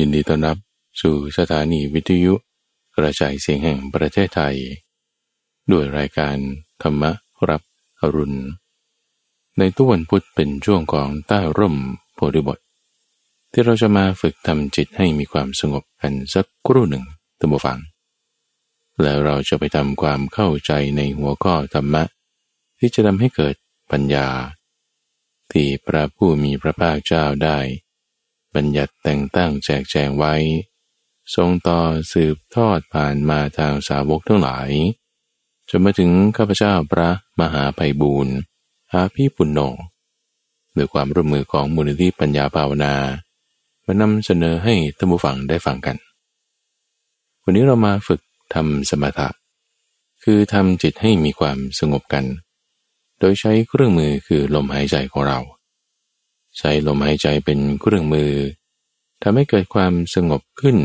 [0.00, 0.56] ยินดีต้อนรับ
[1.00, 2.34] สู่สถานีวิทยุ
[2.96, 4.56] กระจายเสียงแห่งประเทศไทย
[5.70, 6.36] ด้วยรายการ
[6.82, 7.02] ธรรม
[7.48, 7.62] รับ
[8.00, 8.38] อรุณ
[9.58, 11.76] ในทุกวันพุธเป็นช่วงของใต้ร่ม
[12.14, 12.58] โพธิบท
[13.52, 17.04] ที่เราจะมาฝึกทำจิตให้มีความสงบกันสักครู่หนึ่ง
[17.38, 17.78] ตัมบฟัง
[19.02, 22.02] แล้วเราจะไปทำความเข้าใจในหัวข้อธรรมะ
[22.78, 23.54] ที่จะทำให้เกิด
[23.90, 24.28] ปัญญา
[25.52, 27.58] ที่พระผู้มีพระภาคเจ้าได้
[28.56, 30.34] บัญญัติแต่งตั้งแจกแจงไว้
[31.34, 31.80] ทรงต่อ
[32.12, 34.70] สืบทอดผ่านมาทางสาวกทั้งหลาย
[35.68, 38.34] จนมาถึงข้าพเจ้าพระมหาไพบูรณ์
[38.92, 39.60] อาภีปุณโญ
[40.76, 42.94] ด้วยความร่วมมือของมูลนิธิปัญญาภาวนา
[43.86, 45.96] มานำเสนอให้ท่านผู้ฟังได้ฟังกัน
[47.42, 48.20] วันนี้เรามาฝึก
[48.54, 49.28] ทำสมถะ
[50.22, 52.24] คือทำจิตให้มีความสงบกัน
[53.18, 55.38] โดยใช้เครื่องมือคือลมหายใจของเรา
[56.58, 58.32] ใช้ลมหายใจเป็นเครื่องมือ
[59.22, 60.76] ทำให้เกิดความสงบขึ้น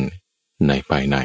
[0.68, 1.18] ในภายใน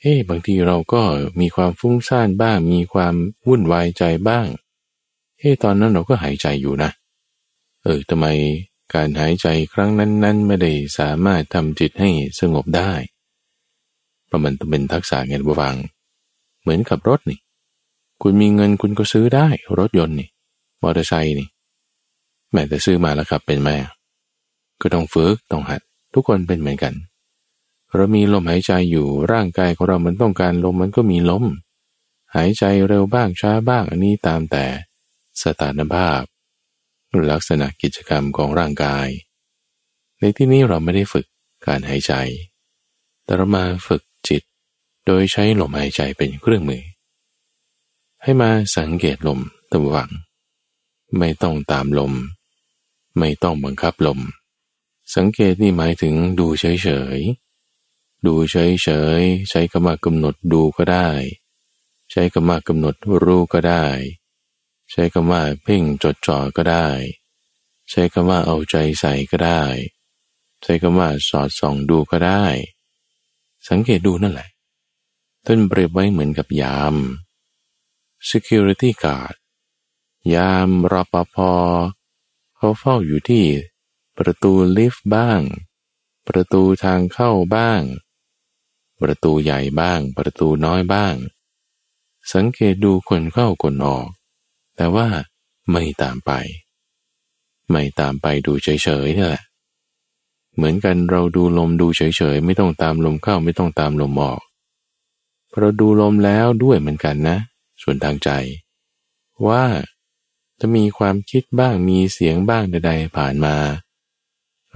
[0.00, 1.02] เฮ้บางทีเราก็
[1.40, 3.14] มีความฟุ้งซ่านบ้าง มีความ
[3.46, 4.46] วุ่นวายใจบ้าง
[5.38, 6.90] เฮ้ตอนนั้นเราก็หายใจอยู่นะ
[7.82, 8.26] เออทำไม
[8.94, 12.92] การหายใจครั้งนั้น ๆ ไม่ได้สามารถทำจิตให้สงบได้
[14.26, 15.76] เพราะมันต้องเป็นทักษะเงินบวัง
[16.60, 17.40] เหมือนกับรถนี่
[18.22, 19.46] คุณมีเงินคุณก็ซื้อได้
[19.78, 20.28] รถยนต์นี่
[20.82, 21.48] มอเตอร์ไซค์นี่
[22.52, 23.76] แม่แต่ซื้อมาแล้วครับเป็นแม่
[24.80, 25.80] ก็ต้องฝึกต้องหัด
[26.14, 26.94] ทุกคนเป็นเหมือนกัน
[27.94, 31.44] เรามีลมหายใจอยู่ร่างกายของเรามันต้องการลมมันก็มีลม
[32.34, 34.64] หายใจเร็วบ้างช้าบ้างอันนี้ตามแต่
[35.42, 36.20] สถานภาพ
[37.30, 39.08] ลักษณะกิจกรรมของร่างกาย
[40.18, 41.26] ในที่นี้เราไม่ได้ฝึก
[41.66, 42.12] การหายใจ
[43.24, 44.42] แต่เรามาฝึกจิต
[45.06, 46.82] โดยใช้ลมหายใจเป็นเครื่องมือ
[48.22, 49.40] ให้มาสังเกตลม
[49.72, 50.10] ตะวัง
[51.18, 52.12] ไม่ต้องตามลม
[53.18, 54.20] ไม่ต้องบังคับลม
[55.16, 58.88] สังเกตนี่หมายถึงดูเฉยๆ ดูเฉ
[59.18, 61.08] ยๆ ใช้คำว่ากำหนดดูก็ได้
[62.10, 62.94] ใช้คำว่ากำหนด
[63.24, 63.86] รู้ก็ได้
[64.90, 66.88] ใช้คำว่าเพ่งจดจ่อก็ได้
[67.90, 69.62] ใช้คำว่าเอาใจใส่ก็ได้
[70.62, 72.44] ใช้คำว่าสอดส่องดูก็ได้
[73.68, 74.48] สังเกตดูนั่นแหละ
[75.46, 76.94] ต้นเปรียบไว้เหมือนกับยาม
[78.30, 79.34] security guard
[80.34, 81.36] ยามรปภ
[82.58, 83.44] เขาเฝ้าอยู่ที่
[84.18, 85.40] ประตูลิฟต์บ้าง
[86.28, 87.82] ประตูทางเข้าบ้าง
[89.00, 91.14] ประตูใหญ่บ้าง ประตูน้อยบ้าง
[92.32, 94.06] สังเกตดูคนเข้าคนออก
[94.76, 95.08] แต่ว่า
[95.70, 96.30] ไม่ตามไป
[97.70, 98.68] ไม่ตามไปดูเฉ
[99.04, 99.44] ยๆนี่แหละ
[100.54, 104.40] เหมือนกันเราดูลมดูเฉยๆ ไม่ต้องตามลมเข้าไม่ต้องตามลมออก
[105.58, 107.36] เราดูลมแล้วด้วยเหมือนกันนะ
[107.82, 108.30] ส่วนทางใจ
[109.46, 109.62] ว่า
[110.60, 113.56] จะมีความคิดบ้างมีเสียงบ้างใด ๆ ผ่านมา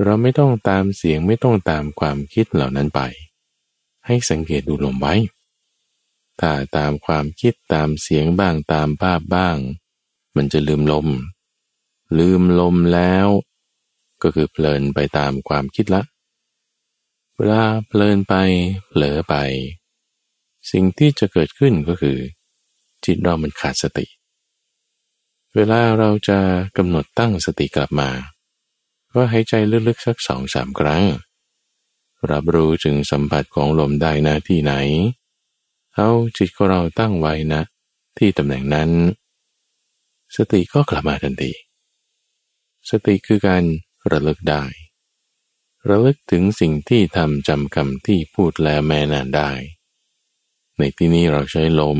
[0.03, 3.00] เราไม่ต้องตามเสียงไม่ต้องตามความคิดเหล่านั้นไป
[4.06, 5.15] ให้สังเกตดูลมไว้
[6.41, 9.56] ถ้าตามความคิดตามเสียงบ้างตามภาพบ้าง
[10.37, 11.09] มันจะลืมลม
[12.19, 13.26] ลืมลมแล้ว
[14.22, 16.03] ก็คือเพลินไปตามความคิดละ
[17.37, 18.34] เวลาเพลินไป
[18.88, 19.34] เผลอไป
[20.70, 22.19] สิ่งที่จะเกิดขึ้นก็คือ
[23.04, 26.39] จิตเรามันขาดสติเเวลาเราจะ
[26.77, 28.11] กำหนดตั้งสติกลับมา
[29.13, 29.55] ก็หายใจ
[29.89, 31.03] ลึกๆสักสองสามครั้ง
[32.31, 34.73] รับรู้ถึงสัมผัสของลมได้นะที่ไหน
[35.95, 37.62] เอาจิตของเราตั้งไว้นะ
[38.19, 38.91] ที่ตำแหน่งนั้น
[40.37, 41.53] สติก็กลับมาทันที
[42.91, 43.62] สติคือการ
[44.11, 44.65] ระลึกได้
[45.89, 49.51] ระลึกถึงสิ่งที่ทำจำคำที่พูดแล้วแม่นานได้
[50.79, 51.99] ในที่นี้เราใช้ลม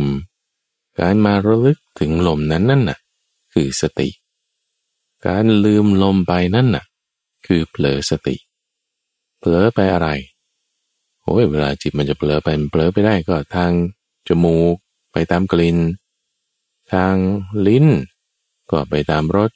[0.99, 2.99] การมาระลึกถึงลมนั้นนั่นน่ะ
[3.53, 4.09] คือสติ
[5.27, 6.85] การลืมลมไปนั่นน่ะ
[7.47, 8.37] คือเผลอสติ
[9.39, 10.09] เผลอไปอะไร
[11.23, 13.73] โอ้ยเวลาจิตมันจะเผลอไปมันเผลอไปได้ก็ทาง
[14.29, 14.75] จมูก
[15.13, 15.79] ไปตามกลิ่น
[16.93, 17.15] ทาง
[17.67, 17.87] ลิ้น
[18.71, 19.51] ก็ไปตามรส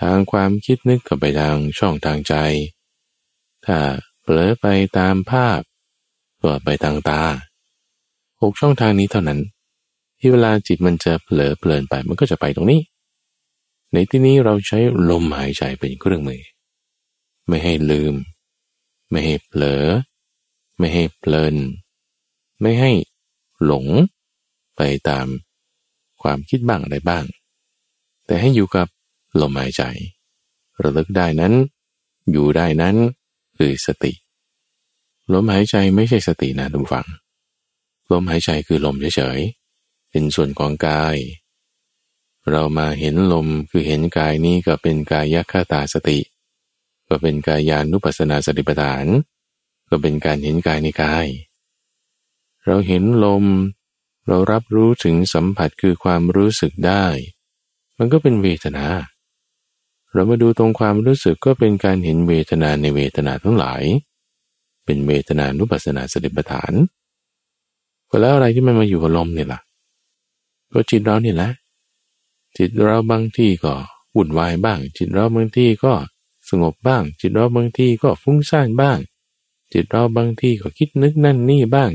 [0.00, 2.34] ทางความคิดนึกก็ไปทางช่องทางใจ
[3.66, 3.78] ถ้า
[4.22, 4.66] เผลอไป
[4.98, 5.60] ตามภาพ
[6.42, 7.22] ก็ไปทางตา
[8.42, 9.40] หกช่องทางนี้เท่านั้น
[10.18, 12.80] ที่เวลาจิตมันจะเผลอเพลินไปมันก็จะไปตรงนี้
[13.92, 14.78] ในที่นี้เราใช้
[15.10, 16.42] ลมหายใจเป็นเครื่องมือ
[17.48, 18.14] ไม่ให้ลืม
[19.10, 19.84] ไม่ให้เผลอ
[20.78, 21.56] ไม่ให้เพลิน
[22.60, 22.92] ไม่ให้
[23.64, 23.86] หลง
[24.76, 25.26] ไปตาม
[26.22, 27.24] ความคิดบ้างอะไรบ้าง
[28.26, 28.86] แต่ให้อยู่กับ
[29.40, 29.82] ลมหายใจ
[30.82, 31.54] ระลึกได้นั้น
[32.32, 32.96] อยู่ได้นั้น
[33.56, 34.12] คือสติ
[35.32, 37.06] ลมหายใจไม่ใช่สตินะทุกฝัง
[38.12, 41.16] ลมหายใจคือลมเฉยๆเป็นส่วนของกาย
[42.52, 46.18] เรามาเห็นลมคือเห็นกายนี้ก็เป็นกายคตาสติ
[47.08, 49.06] ก็เป็นกายานุปัสสนาสติปัฏฐาน
[49.88, 51.26] ก็เป็นการเห็นกายในกาย
[52.66, 53.44] เราเห็นลม
[54.26, 57.04] เรารับรู้ถึงสัมผัสคือความรู้สึกได้
[57.98, 58.84] มันก็เป็นเวทนา
[60.12, 63.82] เรามาดูตรงความรู้สึกก็เป็นการเห็นเวทนาในเวทนาทั้งหลาย
[64.84, 66.72] เป็นเวทนานุปัสสนาสติปัฏฐาน
[68.20, 69.60] แล้วอะไรที่มันมาอยู่กับลมเนี่ยล่ะ
[70.72, 71.50] ก็จิตเราเนี่ยแหละ
[72.56, 73.74] จิตเราบางที่ก็
[74.14, 75.94] วุ่นวายบ้าง จิตเราบางที่ก็
[76.48, 78.98] สงบบ้าง จิตเราบางที่ก็ฟุ้งซ่านบ้าง
[79.72, 81.90] จิตเราบางที่ก็คิดนึกนั่นนี่บ้าง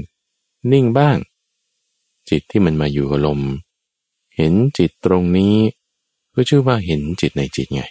[0.71, 1.17] นิ่งบ้าง
[2.29, 3.39] จิตที่มันมาอยู่กับลม
[4.35, 5.55] เห็นจิตตรงนี้
[6.33, 7.81] ก็ชื่อว่าเห็นจิตในจิตไง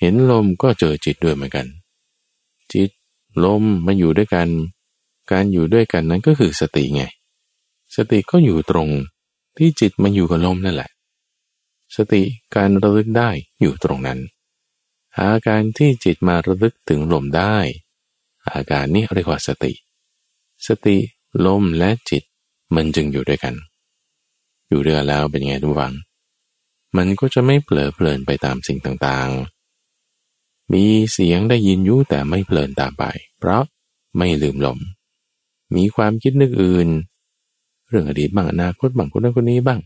[0.00, 1.66] เห็นลมก็เจอจิตด้วยเหมือนกัน
[2.72, 2.90] จิต
[3.44, 4.48] ลมมาอยู่ด้วยกัน
[5.30, 7.02] การอยู่ด้วยกันนั้นก็คือสติไง
[7.96, 8.88] สติก็อยู่ตรง
[9.56, 10.90] ที่จิตมาอยู่กับลมนั่นแหละ
[11.96, 12.22] สติ
[12.54, 13.30] การระลึกได้
[13.60, 14.18] อยู่ตรงนั้น
[15.20, 17.56] อาการที่จิตมาระลึกถึงลมได้
[18.50, 19.72] อาการนี้เรียกว่าสติ
[20.66, 20.96] สติ
[21.46, 22.22] ลมและจิต
[22.74, 23.54] มันจึงอยู่ด้วยกัน
[24.68, 25.94] อยู่ด้วยกันแล้วเป็นไงทุกฝัง
[26.96, 33.04] มันก็จะไม่เผลอเพลินไปตามสิ่งต่างๆ มีเสียงได้ยินอยู่แต่ไม่เพลินตามไป
[33.38, 33.62] เพราะ
[34.16, 34.78] ไม่ลืมลม
[35.76, 36.88] มีความคิดนึกอื่น
[37.88, 39.80] เรื่องอดีตบ้างอนาคตบ้างคนนั้นคนนี้บ้าง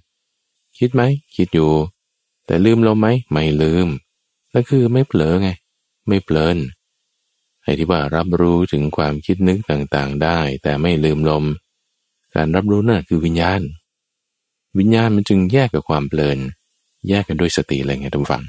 [0.79, 1.03] คิดไหม
[1.37, 1.71] คิดอยู่
[2.49, 3.89] แต่ลืมลมไหมไม่ลืม
[4.55, 5.49] ก็คือไม่เผลอไง
[6.09, 6.56] ไม่เพลิน
[7.62, 11.45] ไอ้ที่ว่ารับรู้ถึงความคิดนึกต่างๆได้ แต่ไม่ลืมลม
[12.35, 13.61] การรับรู้นั่นคือวิญญาณ
[14.79, 16.39] วิญญาณมันจึงแยกกับความเพลิน
[17.09, 18.45] แยกกันด้วยสติอะไรไงทุกฝัง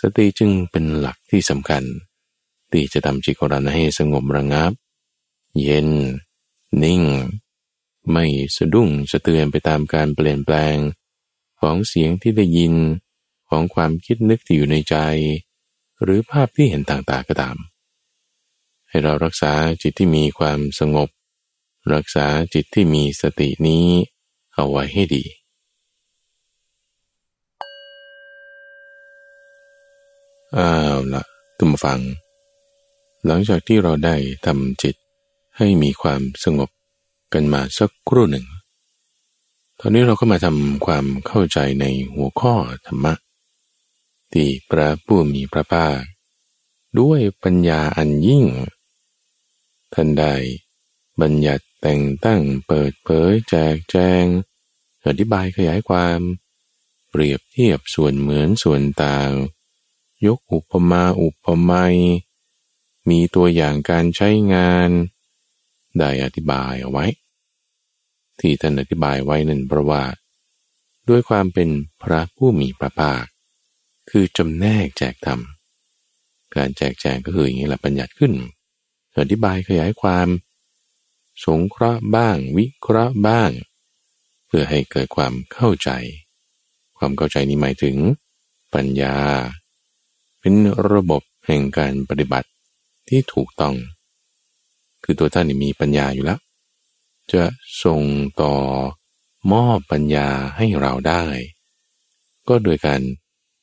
[0.00, 1.82] สติจึงเป็นหลักที่สำคัญ
[2.72, 4.72] ที่จะทำจิตของเราให้สงบระงับ
[5.62, 5.88] เย็น
[6.82, 7.02] นิ่ง
[8.12, 8.24] ไม่
[8.56, 10.76] สะดุ้งสะเตือนไปตามการเปลี่ยนแปลง
[11.62, 12.74] ของเสียงที่ได้ยิน
[13.48, 14.96] ของความคิดนึกที่อยู่ในใจ
[16.02, 17.56] หรือภาพที่เห็นต่างๆก็ตาม
[18.88, 21.08] ให้เรารักษาจิตที่มีความสงบ
[21.94, 23.86] รักษาจิตที่มีสตินี้
[24.54, 25.24] เอาไว้ให้ดี
[30.56, 31.22] อ้าวละ
[31.58, 32.00] ตุมฟัง
[33.26, 34.16] หลังจากที่เราได้
[34.46, 34.94] ทำจิต
[35.56, 36.70] ให้มีความสงบ
[37.32, 38.46] กันมาสักครู่หนึ่ง
[39.84, 41.84] ตอนนี้เราก็มาทำความเข้าใจใน
[42.14, 42.54] หัวข้อ
[42.86, 43.14] ธรรมะ
[44.32, 46.00] ที่พระผู้มีพระภาค
[46.98, 48.44] ด้วยปัญญาอันยิ่ง
[49.94, 50.34] ท่านได้
[51.20, 54.24] บัญญัติแต่งตั้งเปิดเผยแจกแจง
[55.06, 56.18] อธิบายขยายความ
[57.10, 59.30] เปรียบเทียบส่วนเหมือนส่วนต่าง
[60.26, 61.96] ยกอุปมาอุปไมย
[63.08, 64.90] มีตัวอย่างการใช้งาน
[65.98, 67.06] ได้อธิบายเอาไว้
[68.42, 70.02] ที่ท่านอธิบายไว้นั่นเพราะว่า
[71.08, 71.68] ด้วยความเป็น
[72.02, 73.24] พระผู้มีพระภาค
[74.10, 75.40] คือจำแนกแจกธรรม
[76.54, 78.32] การแจกแจงก็คืออย่างนี้แหละปัญญัติขึ้น
[79.22, 80.28] อธิบายขยายความ
[81.44, 83.50] สงเคราะห์บ้าง วิเคราะห์บ้าง
[84.46, 85.90] เพื่อให้เกิดความเข้าใจ
[86.98, 87.96] ความเข้าใจนี้หมายถึง
[88.74, 89.16] ปัญญา
[90.40, 90.54] เป็น
[90.92, 92.48] ระบบแห่งการปฏิบัติ
[93.08, 93.74] ที่ถูกต้อง
[95.04, 96.40] คือตัวท่านมีปัญญาอยู่แล้ว
[97.32, 97.44] จะ
[97.84, 98.02] ส่ง
[98.42, 98.54] ต่อ
[99.52, 101.24] มอบปัญญาให้เราได้
[102.48, 103.00] ก็โดยการ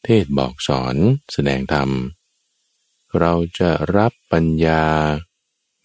[0.03, 0.95] เทศบอกสอน
[1.31, 1.89] แสดงธรรม
[3.19, 4.85] เราจะรับปัญญา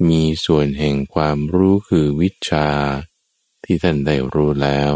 [0.09, 2.69] มีส่วนแห่งความรู้คือวิชา
[3.65, 4.95] ที่ท่านได้รู้แล้ว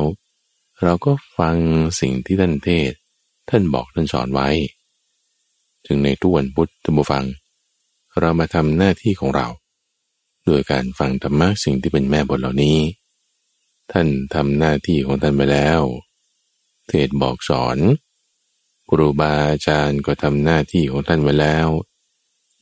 [0.82, 1.56] เราก็ฟัง
[2.00, 2.92] สิ่งที่ท่านเทศ
[3.50, 4.48] ท่านบอกท่านสอนไว้
[5.86, 7.24] ถึงในทุกวันพุทธบุฟัง
[8.20, 9.46] เรามาทำหน้าที่ของเรา
[10.48, 12.78] โดยการฟังธรรมะสิ่งที่เป็นแม่บทเหล่านี้
[13.92, 15.80] ท่านทำหน้าที่ของท่านไปแล้ว
[16.88, 17.78] เทศบอกสอน
[18.90, 21.68] ครูบาอาจารย์ก็ทำหน้าที่ของท่านไว้แล้ว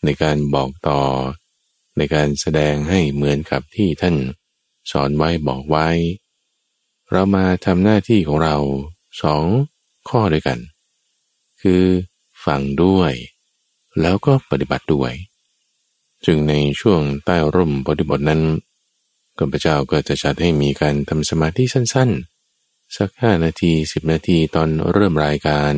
[0.04, 1.02] ในการบอกต่อ
[1.96, 4.16] ในการแสดงให้เหมือนกับที่ท่าน
[4.90, 5.88] สอนไว้บอกไว้
[7.10, 8.56] เรามาทำหน้าที่ของเรา
[9.22, 9.44] สอง
[10.08, 10.58] ข้อด้วยกัน
[11.62, 11.82] คือ
[12.44, 13.12] ฟังด้วย
[14.00, 15.12] แล้วก็ปฏิบัติด้วย
[16.26, 18.42] จึงในช่วงใต้ร่มปฏิบทนั้น
[19.38, 25.72] ข้าพเจ้าก็จะจัดให้มีการทำสมาธิสั้นๆ สักห้านาทีสิบนาทีตอนเริ่มรายการ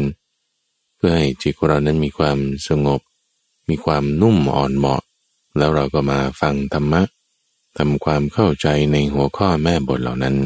[0.96, 2.38] เพื่อให้จิตของเรานั้นมีความ
[2.68, 3.00] สงบ
[3.68, 5.02] มีความนุ่มอ่อนเหมาะ
[5.58, 7.02] แล้วเราก็มาฟังธรรมะ
[7.78, 10.36] ทำความเข้าใจในหัวข้อแม่บทเหล่านั้น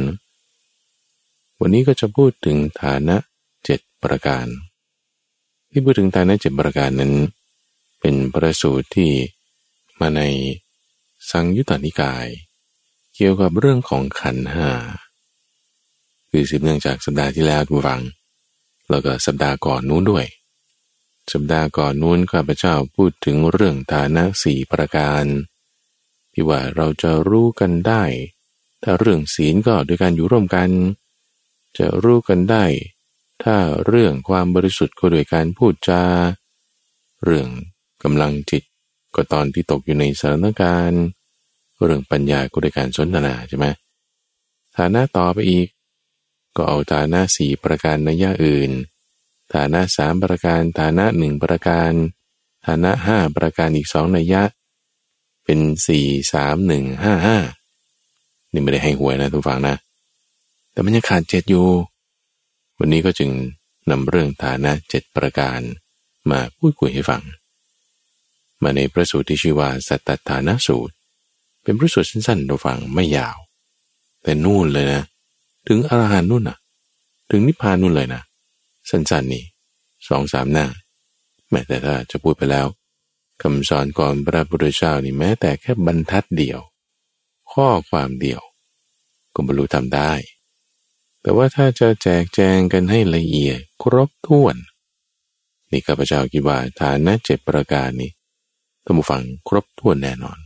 [1.60, 3.16] วันนี้ก็จะพูดถึงฐานะ
[3.64, 4.46] เจ็ดประการ
[5.70, 7.12] ที่พูดถึงฐานะเจ็ดประการนั้น
[8.00, 9.10] เป็นประสูตรที่
[10.02, 10.22] มาใน
[11.30, 12.26] สังยุตตนิกาย
[13.14, 14.70] เกี่ยวกับเรื่องของขันห้า
[16.30, 18.02] คือสืบเนื่องจากสัปดาห์ที่แล้วดูฟัง
[18.90, 20.26] แล้วก็สัปดาห์ก่อนนู้นด้วย
[21.32, 25.24] สัปดาห์ก่อนนู้นข้าพเจ้าพูดถึงเรื่องฐานะสี่ประการ
[26.32, 28.02] ที่ว่าเราจะรู้กันได้
[28.82, 30.70] ถ้าเรื่องศีลก็โดยการอยู่ร่วมกัน
[31.78, 32.64] จะรู้กันได้
[33.42, 33.56] ถ้า
[33.86, 36.02] เรื่องความบริสุทธิ์ก็โดยการพูดจา
[37.24, 37.48] เรื่อง
[38.02, 38.62] กำลังจิต
[39.14, 41.02] ก็ตอนที่ตกอยู่ในสถานการณ์
[41.84, 43.66] เรื่องปัญญาก็โดยการสนทนาใช่ไหม
[44.76, 45.68] ฐานะต่อไปอีก
[46.56, 48.70] ก็เอาฐานะสี่ประการในย่าอื่น
[49.54, 51.92] ฐานะสามประการ ฐานะหนึ่งประการ
[52.66, 54.42] ฐานะห้าประการอีกสองในยะ
[55.44, 57.38] เป็นสี่สามหนึ่งห้าห้า
[58.52, 59.76] นี่ไม่ได้ให้หวยนะทุกฝังนะ
[60.72, 61.66] แต่มันยังขาดเจ็ดอยู่
[62.78, 63.30] วันนี้ก็จึง
[63.90, 65.60] นำเรื่องฐานะเจ็ดประการ
[66.30, 67.22] มาพูดคุยให้ฟัง
[68.62, 70.94] มาในพระสูตรที่ชื่อว่าสัตตฐานะสูตร
[71.62, 73.36] เป็นพระสูตรสั้นๆทุกฝังไม่ยาว
[74.22, 75.02] แต่นู่นเลยนะ
[75.68, 76.58] ถึงอรหันนู่นนะ
[77.30, 78.22] ถึงนิพพานนู่นเลยนะ
[78.90, 79.44] สั้นๆนี่
[80.08, 80.66] สองสามหน้า
[81.50, 82.66] แม้แต่ถ้าจะพูดไปแล้ว
[83.42, 86.60] คำสอนก่อนพระพุทธเจ้านี่แม้แต่แค่บรรทัดเดียว
[87.52, 88.42] ข้อความเดียว
[89.34, 90.12] ก็บรรลุทำได้
[91.22, 94.56] แต่ว่าถ้าจะแจกแจงกันให้ละเอียดครบถ้วน
[95.70, 98.10] นี่ข้าพเจ้าคิดว่าฐานะเจ็ดประการนี้
[98.84, 100.38] ท่านผู้ฟังครบถ้วนแน่นอน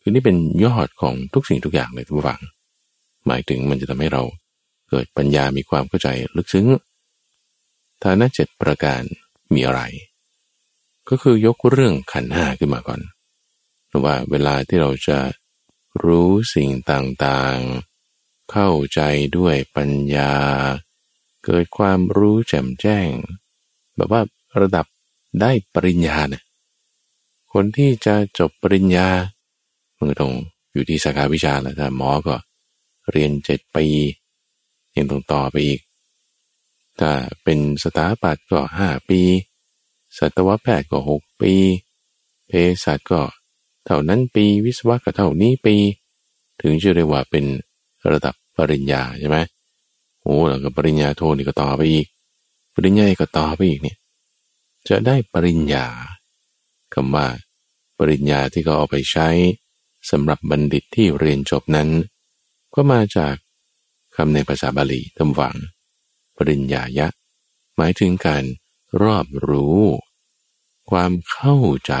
[0.00, 2.40] คือนี่เป็นยอดของทุกสิ่งทุกอย่างเลยท่านผู้ฟัง
[3.26, 4.22] หมายถึงมันจะทำให้เรา
[4.88, 6.66] เกิดปัญญามีความเข้าใจลึกซึ้ง
[8.04, 9.02] ฐานะเจ็ดประการ
[9.54, 9.80] มีอะไร
[11.08, 13.00] ก็คือยกเรื่องขันห้าขึ้นมาก่อน
[13.88, 15.18] หรือว่าเวลาที่เราจะ
[16.04, 19.00] รู้สิ่งต่างๆ เข้าใจ
[19.36, 20.34] ด้วยปัญญา
[21.44, 23.08] เกิดความรู้แจ่มแจ้ง
[23.96, 24.20] แบบว่า
[24.60, 24.86] ระดับ
[25.40, 26.42] ได้ปริญญาเนี่ย
[27.52, 29.08] คนที่จะจบปริญญา
[29.96, 30.32] มันก็ต้อง
[30.72, 32.34] อยู่ที่สาขาวิชาแหละถ้าหมอก็
[33.10, 33.86] เรียนเจ็ดปี
[34.96, 35.80] ยังต้องต่อไปอีก
[37.00, 37.10] ถ้า
[37.42, 39.20] เป็นสถาปัตย์ก็ห้าปี
[40.18, 41.52] สัตวแพทย์ก็หกปี
[42.48, 42.52] เภ
[42.84, 43.22] สัชก็
[43.86, 45.76] เท่านั้นปี วิศวะก็เท่านี้ปี
[46.62, 47.44] ถึงจะเรียกว่าเป็น
[48.12, 49.38] ระดับปริญญาใช่ไหม
[50.22, 52.06] โอ้แล้วก็ปริญญาโทนี่ก็ต่อไปอีก
[52.74, 53.96] ปริญญาก็ต่อไปอีกเนี่ย
[54.88, 55.86] จะได้ปริญญา
[56.96, 57.26] คำว่า
[57.98, 59.28] ปริญญาที่เขาเอาไปใช้
[60.10, 61.88] สำหรับบัณฑิตที่เรียนจบนั้น
[62.74, 63.34] ก็มาจาก
[64.16, 65.56] คำในภาษาบาลีตำวัง
[66.36, 67.08] ปริญญายะ
[67.76, 68.44] หมายถึงการ
[69.02, 69.80] รอบรู้
[70.90, 71.94] ความเข้าใจ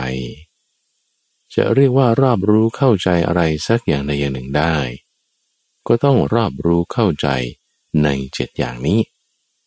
[1.54, 4.76] จะเรียกว่ารอบรู้เข้าใจอะไรสักอย่างใดอย่างหนึ่งได้
[5.86, 7.28] ก็ต้องรอบรู้เข้าใจ
[8.02, 9.00] ในเจ็ดอย่างนี้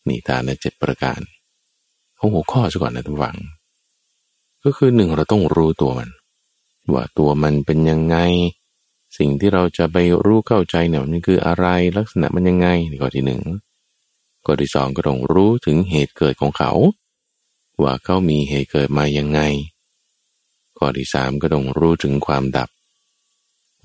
[0.08, 1.20] นี่ตาในเจ็ดประการ
[2.16, 3.38] เอาหัวข้อซะก่อนนะทุกฝัง
[4.64, 6.10] ก็คือหนึ่งเราต้องรู้ตัวมัน
[6.94, 8.18] ว่าตัวมันเป็นยังไง
[9.18, 13.42] สิ่งที่เราจะไปรู้เข้าใจเนี่ยมันคืออะไรลักษณะมันยังไงนี่ข้อที่หนึ่ง
[14.46, 16.72] ข้อที่สองก็ต้องรู้ถึงเหตุเกิดของเขา
[17.82, 19.40] ว่าเขามีเหตุเกิดมายังไง
[20.78, 22.70] ข้อที่สามก็ต้องรู้ถึงความดับ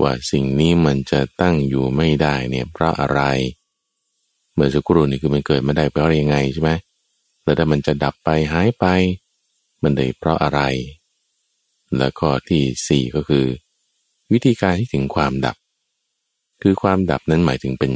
[0.02, 3.20] ว่าสิ่งนี้มันจะตั้งอยู่ไม่ได้เนี่ยเพราะอะไร
[4.54, 6.70] เมื่อสักครู่นี่คือมันเกิดมาได้เพราะยังไงใช่ไหม
[7.44, 8.86] แล้วถ้ามันจะดับไปหายไป
[9.84, 10.60] มันได้เพราะอะไร
[11.96, 13.46] และข้อที่สี่ก็คือ
[14.32, 15.56] วิธีการที่ถึงความดับ
[16.62, 17.92] คือความดับนั้นหมายถึงเป็น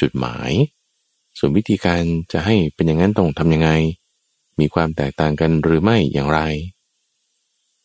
[0.00, 0.50] จุดหมาย
[1.38, 3.70] ส่วนวิธีการจะให้เป็นอย่างนั้นต้องทำยังไง
[4.60, 6.40] มีความแตกต่างกันหรือไม่อย่างไร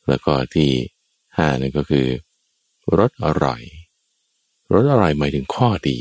[0.08, 0.70] แล้วก็ที่
[1.38, 2.08] ห้านั่นก็คือ
[2.98, 3.62] รสอร่อย
[4.74, 6.00] รสอร่อยหมายถึงข้อดี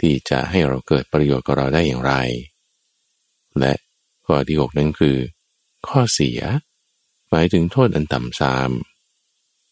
[0.00, 2.14] ที่จะให้เราเกิดประโยชน์กับเราได้อย่างไร
[3.60, 3.72] และ
[4.26, 5.16] ข้อที่หกนั้นคือ
[5.86, 6.40] ข้อเสีย
[7.30, 8.70] หมายถึงโทษอันต่ำซาม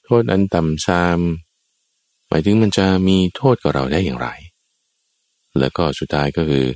[0.04, 1.18] โทษอันต่ำซาม
[2.28, 4.28] หมายถึงมันจะมีโทษกับเราได้อย่างไร
[5.58, 6.66] แล้วก็สุดท้ายก็คือ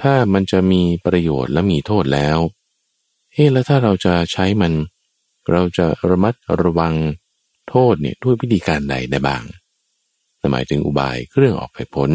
[0.00, 2.38] ถ้ามันจะมีประโยชน์และมีโทษแล้ว
[3.32, 4.72] เฮ้แล้วถ้าเราจะใช้มัน
[5.50, 6.94] เราจะระมัดระวัง
[7.68, 9.42] โทษเนี่ยด้วยวิธีการใดได้บ้าง
[10.52, 12.10] หมายถึงอุบายเครื่องออกไปพ้น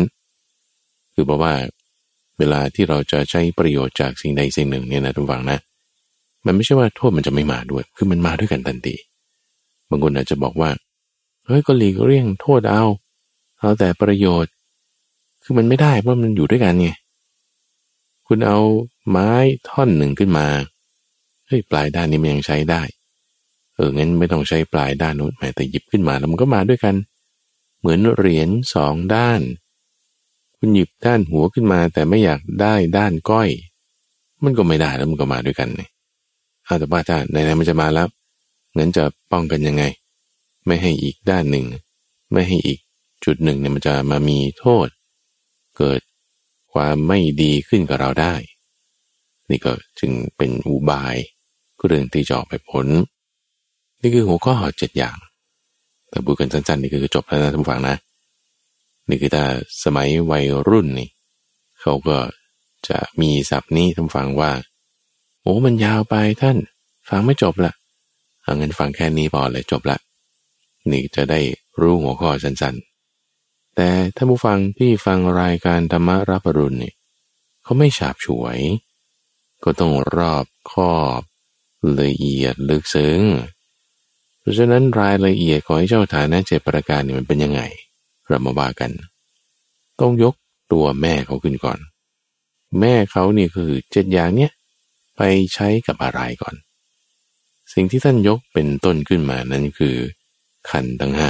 [1.14, 1.54] คือเพราะว่า
[2.38, 5.60] เวลาที่เราจะใช้ประโยชน์จากสิ่งใดสิ่งหนึ่งเนี่ยนะทุกฝังนะ
[6.46, 8.96] มันไม่ใช่ว่าโทษมันจะไม่มาด้วย คือมันมาด้วยกันทันที
[9.90, 10.70] บางคนอาจจะบอกว่า
[11.46, 12.84] เฮ้ยก็หลีกเลี่ยงโทษเอา
[13.60, 14.54] เอาแต่ประโยชน์
[15.44, 16.90] คือมันไม่ได้เพราะมันอยู่ด้วยกันไง
[18.28, 18.60] คุณเอา
[19.10, 19.32] ไม้
[19.70, 20.48] ท่อนหนึ่งขึ้นมา
[21.48, 22.82] เฮ้ยปลายด้านนี้มันยังใช้ได้
[23.76, 26.96] เอองั้นไม่ต้องใช้ปลายด้านนู้นแต่หยิบขึ้นมาแล้วมันก็มาด้วยกัน
[27.80, 29.42] เหมือนเหรียญสองด้าน
[30.58, 33.50] คุณหยิบด้านหัวขึ้นมา แต่ไม่อยากได้ด้านก้อย
[34.44, 35.90] มันก็ไม่ได้แล้วมันก็มาด้วยกันเนี่ย
[36.74, 38.08] อาแต่ว่าถ้าไหนๆมันจะมาแล้ว
[38.78, 39.84] งั้นจะป้องกันยังไง
[40.66, 41.66] ไม่ให้อีกด้านหนึ่ง
[42.34, 42.80] ไม่ให้อีก
[43.26, 44.88] จุดหนึ่งเนี่ยมันจะมามีโทษ
[45.78, 46.02] เกิด
[46.74, 48.34] ความไม่ดีขึ้นกับเราได้
[49.50, 51.16] นี่ก็จึงเป็นอุบาย
[51.86, 52.88] เรื่องที่จะออกไปผล
[54.02, 55.18] นี่คือหัวข้อเจ็ดอย่าง
[56.10, 57.96] แต่พูกันสั้นๆนี่คือจบแล้วนะท่านฟังนะ
[59.10, 59.46] นี่คือถ้า
[59.84, 61.10] สมัยวัยรุ่นนี่
[61.82, 62.18] เขาก็
[62.88, 64.52] จะมีศัพท์นี้ท่านฟังว่า
[65.44, 66.58] โอ้มันยาวไปท่าน
[67.10, 67.74] ฟังไม่จบละ
[68.44, 69.98] เอาเงินฟังแค่นี้พอเลยจบละ
[70.92, 71.40] นี่จะได้
[71.80, 76.96] รู้หัวข้อสั้นๆ แต่ถ้าผู้ฟังที่ฟังรายการธรรมรับรุณเนี่ย
[77.64, 78.60] เขาไม่ฉาบฉวย
[79.64, 81.22] ก็ต้องรอบคอบ
[82.02, 83.22] ละเอียดลึกซึ้ง
[84.40, 87.62] เพราะฉะนั้นรายละเอียดของเจ้าฐานะเจ็ประการนี่มันเป็นยังไง
[88.28, 88.92] เรามาว่ากัน
[90.00, 90.34] ต้องยก
[90.72, 91.80] ตัวแม่เขาขึ้นก่อน
[92.80, 94.52] แม่เขานี่คือเจ็ดอย่างเนี้ย
[95.18, 95.22] ไป
[95.54, 96.56] ใช้กับอะไรก่อน
[97.74, 99.96] สิ่งที่ท่านยกเป็นต้นขึ้นมานั้นคือ
[100.70, 101.30] ขันทั้งห้า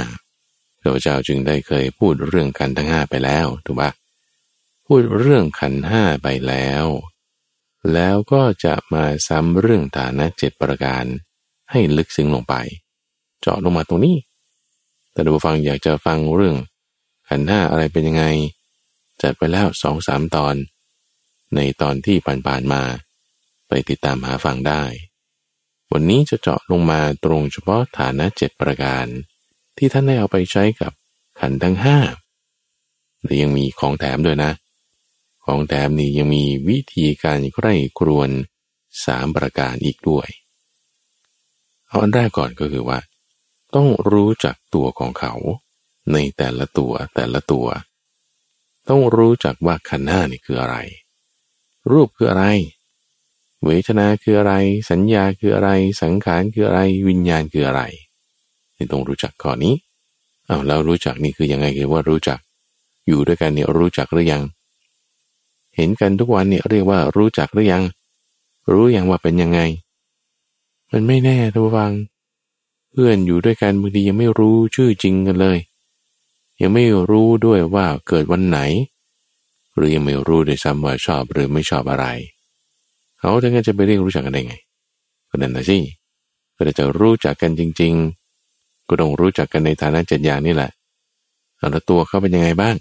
[0.80, 3.90] พระเจ้าจึงได้เคยพูดเรื่องขันทั้งห้าไปแล้วถูกปะ
[4.86, 6.86] พูดเรื่องขันห้าไปแล้ว
[7.92, 11.04] แล้วก็จะมาซ้ำเรื่องฐานะเจ็ดประการ
[11.70, 12.54] ให้ลึกซึ้งลงไป
[13.40, 14.16] เจาะลงมาตรงนี้
[15.12, 16.56] แต่ดูฟังอยากจะฟังเรื่อง
[17.28, 18.24] ขันห้าอะไรเป็นยังไง
[19.22, 20.54] จัดไปแล้วสองสามตอน
[21.54, 22.82] ในตอนที่ผ่านๆมา
[23.90, 24.84] ติดตามหาฟังได้
[25.92, 29.06] วันนี้จะเจาะลงมาตรงเฉพาะฐานะเจ็ดประการ
[29.76, 30.92] ที่ท่านได้เอาไปใช้กับ
[31.40, 31.98] ขันทั้งห้า
[33.22, 34.52] และยังมีของแถมด้วยนะ
[35.44, 38.30] ของแถมนี้ยังมีวิธีการใคร่ครวน
[39.04, 40.28] สามประการอีกด้วย
[41.88, 42.98] เอาอันแรกก่อนก็คือว่า
[43.74, 45.34] ต้องรู้จักตัวของเขา
[46.12, 47.66] ในแต่ละตัวแต่ละตัว
[48.88, 50.76] ต้องรู้จักว่าขันห้านี่คืออะไร
[51.90, 52.46] รูปคืออะไร
[53.64, 54.54] เวทนาคืออะไร
[54.90, 55.70] สัญญาคืออะไร
[56.02, 57.82] สังขารคืออะไร วิญญาณคืออะไร
[58.76, 59.74] นี่ต้องรู้จักข้อนี้
[60.48, 62.38] อ้าวแล้วรู้จักนี่คือยังไงคือว่ารู้จัก
[63.06, 64.42] อยู่ด้วยกันเนี่ยรู้จักหรือยัง
[65.76, 67.82] เห็นกันทุกวันเนี่ยเรียกว่ารู้จักหรือยัง
[68.72, 69.60] รู้ยังว่าเป็นยังไง
[70.90, 71.92] มันไม่แน่ทุกฟัง
[72.90, 75.58] เพื่อนอยู่ด้วยกันบางทียังไม่รู้ชื่อจริงกันเลย
[76.60, 78.58] ยังไม่รู้ด้วยว่าเกิดวันไหน
[79.74, 84.54] หรือยังไม่รู้ด้วยซ้ำว่าชอบหรือไม่ชอบอะไรเขาถึงจะไปเรียกรู้จักกันได้ไง
[85.28, 85.78] ก็นั่นนะสิ
[86.56, 87.92] ก็จะรู้จักกันจริง
[88.40, 90.70] ๆ ก็ต้องรู้จักกันในฐานะเจ็ดอย่างนี่แหละ
[91.58, 92.76] แล้วตัวเขาเป็นยังไงบ้าง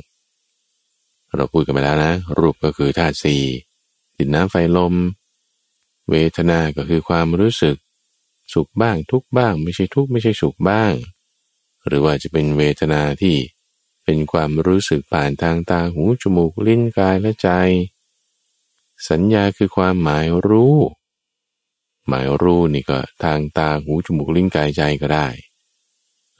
[1.36, 3.42] เราพูดกันไปแล้วนะ รูปก็คือธาตุสี่
[4.18, 4.94] ดินน้ำไฟลม
[6.10, 7.78] เวทนา ก็คือความรู้สึก
[8.54, 10.94] สุขบ้างทุกบ้าง ไม่ใช่ทุกไม่ใช่สุขบ้าง
[11.88, 13.36] หรือว่าจะเป็นเวทนาที่
[14.04, 17.50] เป็นความรู้สึกผ่านทางตาหูจมูกลิ้นกายและใจ
[19.10, 20.76] สัญญาคือความหมายรู้
[22.08, 25.28] หมายรู้นี่ก็ทางตาหูจมูกลิ้นกายใจก็ได้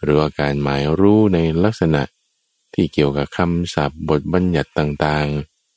[0.02, 2.04] หรือว่าการหมายรู้ในลักษณะ
[2.74, 5.28] ที่เกี่ยวกับคำศัพท์บทบัญญัติต่าง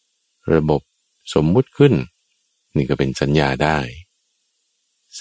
[0.02, 0.80] ๆ ระบบ
[1.34, 1.94] สมมุติขึ้น
[2.76, 3.78] นี่ก็เป็นสัญญาได้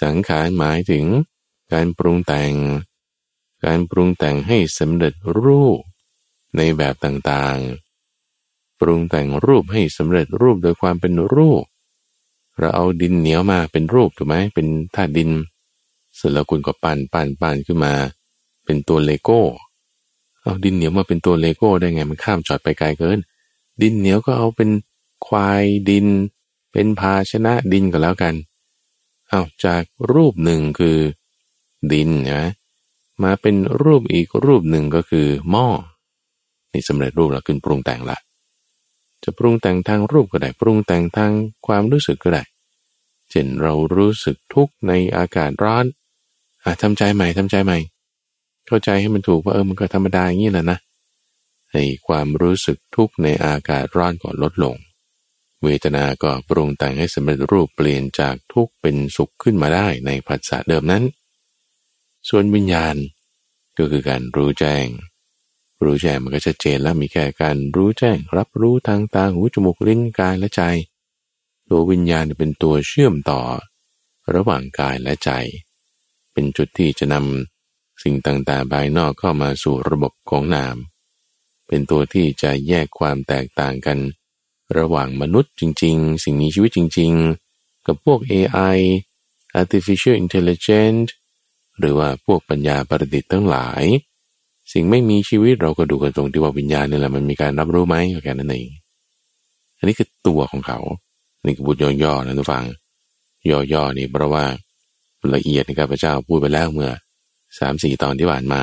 [0.01, 1.05] สังขารหมายถึง
[1.73, 2.53] การปรุงแต่ง
[3.65, 5.81] การปรุงแต่งให้สำเร็จรูป
[6.57, 7.84] ในแบบต่างๆ
[8.79, 11.63] ปรุงแต่งรูปให้สำเร็จรูปโดยความเป็นรูป
[12.59, 15.29] เราเอาดินเหนียวมาเป็นรูปถูกไหมเป็นธาตุดิน
[16.15, 17.93] เสร็จแล้วคุณก็ปั้นปั้นปั้นขึ้นมา
[18.65, 19.41] เป็นตัวเลโก้
[20.41, 23.19] เอาดินเหนียวมาเป็นตัวเลโก้ได้ไงมันข้ามจอดไปไกลเกิน
[23.81, 24.69] ดินเหนียวก็เอาเป็น
[25.27, 26.07] ควายดิน
[26.71, 28.35] เป็นภาชนะดินก็แล้วกัน
[29.29, 29.83] เอาจาก
[30.13, 30.97] รูปหนึ่งคือ
[31.93, 32.43] ดินนะ
[33.23, 35.67] มาเป็นรูปอีกรูปหนึ่งก็คือหม้อ
[36.71, 38.17] นี่สำเร็จรูปแล้วขึ้นปรุงแต่งละ
[39.25, 41.31] จะปรุงแต่งทางรูปก็ได้ปรุงแต่งทาง
[41.67, 42.43] ความรู้สึกก็ได้
[43.29, 45.85] เช่นเรารู้สึกทุกข์ในอากาศร้อน
[46.63, 47.77] อะทำใจใหม่ทำใจใหม่
[48.67, 50.79] เข้าใจให้มันถูกว่าเออมันก็ธรรมดาอย่างนี้แหละนะ
[51.71, 54.75] ให้ความรู้สึกทุกข์ในอากาศร้อนก่อนลดลง
[55.63, 61.03] เวทนาก็ปรุงแต่งให้สำเร็จรูปเปลี่ยนจากทุกข์เป็นสุขขึ้นมาได้ในผัสสะเดิมนั้น
[62.29, 62.95] ส่วนวิญญาณ
[63.77, 64.85] ก็คือการรู้แจ้ง
[65.85, 70.61] รู้แจ้งมันก็ชัดเจนแล้วมีแค่การรู้แจ้ง รับรู้ทางตาหูจมูกลิ้นกายและใจ
[71.69, 73.41] ตัววิญญาณเป็นตัวเชื่อมต่อ
[74.35, 75.31] ระหว่างกายและใจ
[76.33, 80.75] เป็นจุดที่จะนำสิ่งต่างๆภายนอกเข้ามาสู่ระบบของนาม
[81.67, 83.97] เป็นตัวที่จะแยกความแตกต่างกัน
[84.77, 87.11] ระหว่างมนุษย์จริง ๆ สิ่งมีชีวิตจริง
[87.49, 88.77] ๆ กับพวก AI
[89.59, 91.09] artificial intelligence
[91.79, 93.83] หรือว่าพวกปัญญาประดิษฐ์ทั้งหลาย
[94.73, 98.69] สิ่งไม่มีชีวิตเราก็ดูกันตรงที่ว่าวิญญาณนี่แหละมันมีการรับรู้ไหมแค่นั้นเอง
[99.77, 100.79] อันนี้คือตัวของเขา
[101.45, 102.63] นี่คือบุตรย่อๆนะทุกฟัง
[103.73, 104.45] ย่อๆนี่เพราะว่า
[105.35, 106.91] ละเอียดในข้าพระเจ้าพูดไปแล้วเมื่อ
[107.59, 108.61] สามสี่ตอนที่ผ่านมา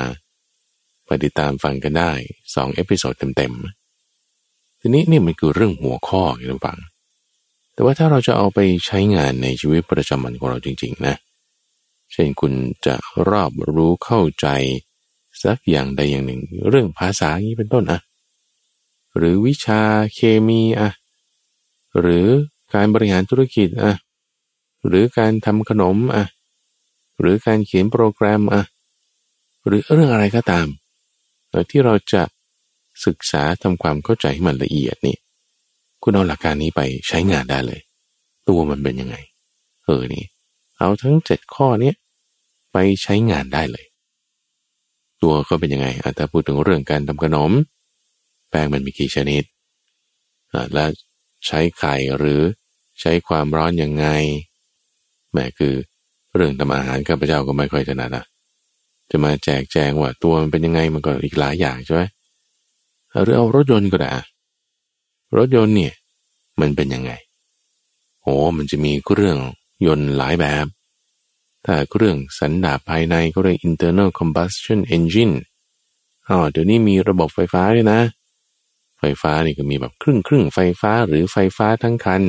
[1.05, 2.11] ไปติดตามฟังกันได้
[2.55, 6.77] สอง episode เต็มๆ ทีนี้นี่มันคือเรื่องหัวข้อที่เราฟัง
[7.73, 11.15] แต่ว่าถ้าเราจะเอาไปใช้งานในชีวิตประจำวันของเราจริง ๆ นะ
[12.11, 12.53] เช่นคุณ
[12.85, 12.95] จะ
[13.29, 14.47] รอบรู้เข้าใจ
[15.43, 17.99] สักอย่างใดอย่างหนึ่ง เรื่องภาษาอย่างนี้เป็นต้นอะ
[19.17, 19.81] หรือวิชา
[20.13, 20.89] เคมีอะ
[21.99, 22.27] หรือ
[22.73, 23.93] การบริหารธุรกิจอะ
[24.87, 26.25] หรือการทำขนมอะ
[27.19, 28.63] หรือการเขียนโปรแกรมอะ
[29.65, 30.67] หรือเรื่องอะไรก็ตาม
[31.69, 32.23] ที่เราจะ
[33.05, 35.17] ศึกษาทำความเข้าใจให้มันละเอียดนี่
[36.03, 37.81] คุณเอาหลักการนี้ไปใช้งานได้เลย
[38.47, 39.15] ตัวมันเป็นยังไง
[39.85, 40.25] เออนี่
[40.79, 41.91] เอาทั้งเจ็ดข้อนี้
[42.71, 43.85] ไปใช้งานได้เลย
[45.23, 47.51] ตัวก็เป็นยังไงถ้าพูดถึงเรื่องการทำขนม
[48.49, 49.43] แป้งมันมีกี่ชนิด
[50.73, 50.85] และ
[51.45, 52.41] ใช้ไข่หรือ
[52.99, 54.05] ใช้ความร้อนยังไง
[55.33, 55.73] แม่คือ
[56.35, 58.25] เรื่องทำอาหารข้าพเจ้าก็ไม่ค่อยถนัดนะ
[59.11, 62.01] จะมาแจกแจงว่าตัวมันเป็นยังไงมันก็อีกหลายอย่างใช่ไหม
[63.23, 64.09] หรือเอารถยนต์ก็ได้
[65.37, 65.93] รถยนต์เนี่ย
[66.61, 67.11] มันเป็นยังไง
[68.21, 69.37] โอ้มันจะมีเครื่อง
[69.85, 70.65] ยนต์หลายแบบ
[71.65, 75.35] ถ้าเครื่องสันดาปภายในก็เรียก internal combustion engine
[76.27, 77.99] อ๋อเดี๋ยวนี้มีระบบไฟฟ้าด้วยนะ
[78.99, 82.23] ไฟฟ้านี่ก็มีแบบครึ่งครึ่งไฟฟ้าหรือไฟฟ้าทั้งคัน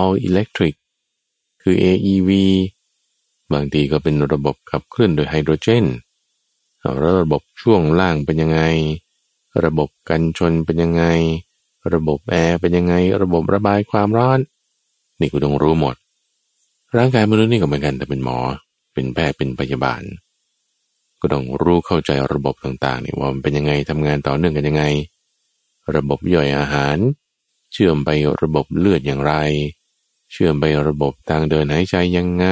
[0.00, 0.74] all electric
[1.62, 2.30] คือ AEV
[3.52, 5.84] บางทีก็เป็นระบบขับเคลื่อนโดยไฮโดรเจน
[6.80, 8.60] แล้วระบบช่วงล่างเป็นยังไง
[9.64, 11.04] ระบบกันชนเป็นยังไง
[11.94, 14.38] ระบบแอร์เป็นยังไง ระบบระบายความร้อน
[15.18, 15.96] นี่กูต้องรู้หมด
[16.96, 18.38] ร่างกายมนุษย์นี่ก็เหมือนกันแต่เป็นหมอ
[18.94, 20.02] เป็นแพทย์เป็นพยาบาล
[21.20, 24.84] ก็ต้องรู้เข้าใจระบบต่างๆนี่ว่ามันเป็นยังไงทำงานต่อเนื่องกันยังไง
[25.96, 26.96] ระบบย่อยอาหาร
[27.72, 28.10] เชื่อมไป
[28.42, 29.34] ระบบเลือดอย่างไร
[30.32, 32.46] เชื่อมไประบบทางเดินหายใจยังไง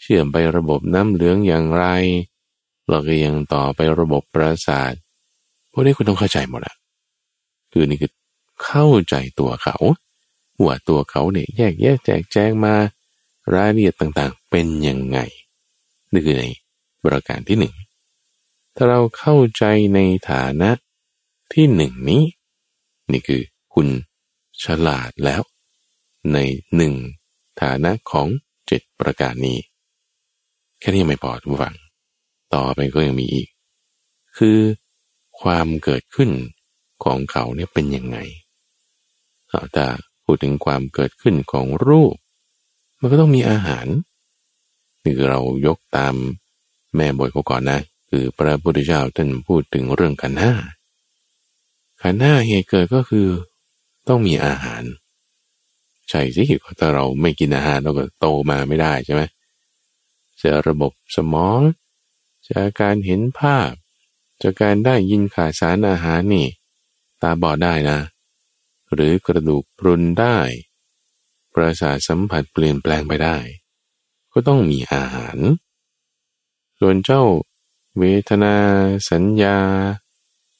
[0.00, 1.84] เชื่อมไประบบน้ำเหลืองอย่างไร
[2.88, 4.92] เราก็ยังต่อไประบบประสาท
[5.72, 6.74] พวกนี้คุณต้องเข้าใจหมดอะ
[7.72, 8.12] คือนี่คือ
[8.64, 9.76] เข้าใจตัวเขา
[10.64, 12.74] ว่าตัวเขาเนี่ยแยกแยกแจกแจงมา
[13.54, 15.18] รายละเอียดต่างๆ เป็นยังไง
[16.12, 16.44] นี่คือใน
[17.04, 17.74] บริการที่หนึ่ง
[18.76, 20.70] ถ้าเราเข้าใจในฐานะ
[21.52, 22.22] ที่หนึ่งนี้
[23.12, 23.42] นี่คือ
[23.74, 23.88] คุณ
[24.62, 25.42] ฉลาดแล้ว
[26.32, 26.38] ใน
[26.76, 26.94] หนึ่ง
[27.62, 28.28] ฐานะของ
[28.66, 29.58] เจ็ดประการนี้
[30.80, 31.76] แค่นี้ไม่พอทุกฝัง
[32.54, 33.48] ต่อไปก็ยังมีอีก
[34.38, 34.58] คือ
[35.40, 36.30] ความเกิดขึ้น
[37.04, 38.18] ของเขาเนี่ยเป็นยังไง
[39.76, 39.86] ถ้า
[40.24, 42.14] พูดถึงความเกิดขึ้นของรูป
[43.00, 43.86] มันก็ต้องมีอาหาร
[45.02, 46.14] นี่คือเรายกตาม
[46.96, 47.80] แม่บอยเขาก่อนนะ
[48.10, 50.54] คือพระพุทธเจ้าท่านพูดถึงเรื่องขันห้า
[52.02, 53.28] ขันห้าเหตุเกิดก็คือ
[54.08, 54.82] ต้องมีอาหาร
[56.08, 56.44] ใช่สิ
[56.78, 59.22] ถ้าเราไม่กินอาหารเราก็โตมาไม่ได้ใช่ไหม
[60.42, 61.60] จะระบบสมอง
[62.48, 63.70] จาการเห็นภาพ
[64.42, 66.46] จากการได้ยินข่าดสารอาหารนี่
[67.22, 67.98] ตาบอดได้นะ
[68.94, 70.36] หรือกระดูกพรุนได้
[71.56, 73.36] ประสาทสัมผัสเปลี่ยนแปลงไปได้
[74.32, 75.38] ก็ต้องมีอาหาร
[76.78, 77.22] ส่วนเจ้า
[77.98, 78.54] เวทนา
[79.10, 79.58] สัญญา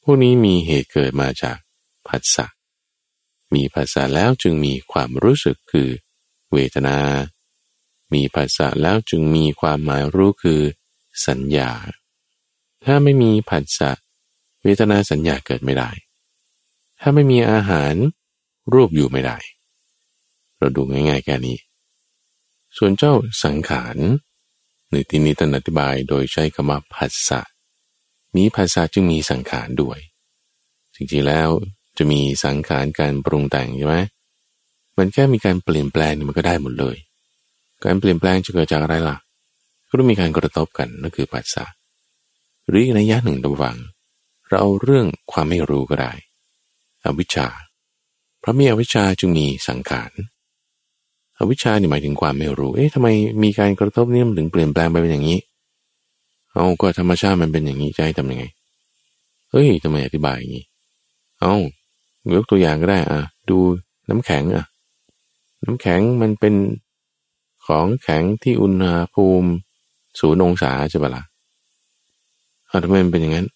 [0.03, 1.59] พวกนี้มีเหตุเกิดมาจาก
[2.09, 2.47] ผัสสะ
[3.55, 5.89] มีผัสสะแล้วจึงมีความรู้สึกคือ
[6.53, 6.99] เวทนา
[8.15, 10.61] มีภาษาแล้วจึงมีความหมายรู้คือ
[11.27, 11.71] สัญญา
[12.85, 13.91] ถ้าไม่มีผัสสะ
[14.63, 15.91] เวทนาสัญญาเกิดไม่ได้
[17.01, 17.95] ถ้าไม่มีอาหาร
[18.73, 19.39] รูปอยู่ไม่ได้
[20.59, 21.57] เราดูง่ายๆแค่นี้
[22.77, 23.13] ส่วนเจ้า
[23.45, 23.97] สังขาร
[24.91, 27.41] ในที่นี้ท่านอธิบายโดยใช้คำว่าผัสสะ
[28.37, 29.99] มีภาษาจึงมีสังขารด้วย
[30.95, 31.49] จริงๆแล้ว
[31.99, 33.97] จะมีสังขารการปรุงแต่งใช่ไหม
[34.97, 36.97] มันแค่มีการเปลี่ยนแปลงมันก็ได้หมดเลย
[37.85, 39.17] การเปลี่ยนแปลงจะเกิดจากอะไรล่ะ
[39.89, 41.65] ก็ต้องมีการกระทบกันนั่นคือปัสสะ
[42.69, 43.77] หรืออีกในยะหนึ่งระวัง
[44.49, 46.13] เราเอาเรื่องความไม่รู้ก็ได้
[47.05, 47.49] อวิชชา
[48.41, 50.13] เพราะมีอวิชชาจึงมีสังขาร
[51.39, 53.09] อวิชชานี่หมายถึงความไม่รู้ เอ๊ะทำไม
[53.43, 55.39] มีการกระทบนี่มันถึงเปลี่ยนแปลงไปเป็นอย่างนี้
[56.53, 58.45] เอาก็ธรรมชาติมันเป็นอย่างนี้จะให้ทำยังไง
[59.51, 60.65] เฮ้ยทำไมอธิบายอย่างนี้
[61.41, 61.55] เอา
[62.35, 63.21] ยกตัวอย่างก็ได้อะ
[63.51, 63.59] ดู
[64.09, 64.65] น้ำแข็งอะ
[65.65, 66.55] น้ำแข็งมันเป็น
[67.67, 69.49] ของแข็งที่อุณหภูมิ
[70.21, 73.47] ศูนย์องศาใช่ปะละ่ะทำไมมันเป็นอย่างนั้น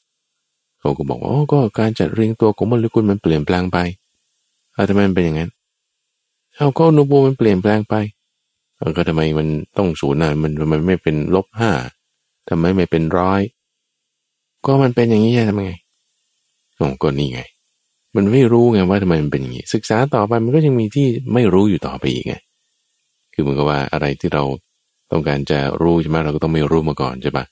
[0.81, 3.79] เขาก็บอกว่าก็การจัดเรียงตัวของโมเลกุลมันเปลี่ยนแปลงไป
[4.73, 5.51] เอาทำไมมันเป็นอย่างนั้น
[6.61, 7.95] เอาก็อุณหภูมิมันเปลี่ยนแปลงไป
[8.97, 11.71] ก็ทำไมมันต้องศูนย์นะมันทำไมไม่เป็นลบห้า
[12.49, 13.41] ทำไมไม่เป็นร้อย
[14.67, 15.73] ก็มันเป็นอย่างนี้ใช่ทำไง
[16.77, 17.41] โอ้ก็นี่ไง
[18.17, 22.35] มันไม่รู้ไงว่าทำไมมันเป็นอย่างนี้ ศึกษาต่อไปมันก็ยังมีที่ไม่รู้อยู่ต่อไปอีกไง
[23.33, 24.43] คือเหมือนกับว่าอะไรที่เรา
[25.11, 27.45] ต้องการจะรู้ใช่ไหมเราก็ต้องไม่รู้มาก่อนใช่ปะ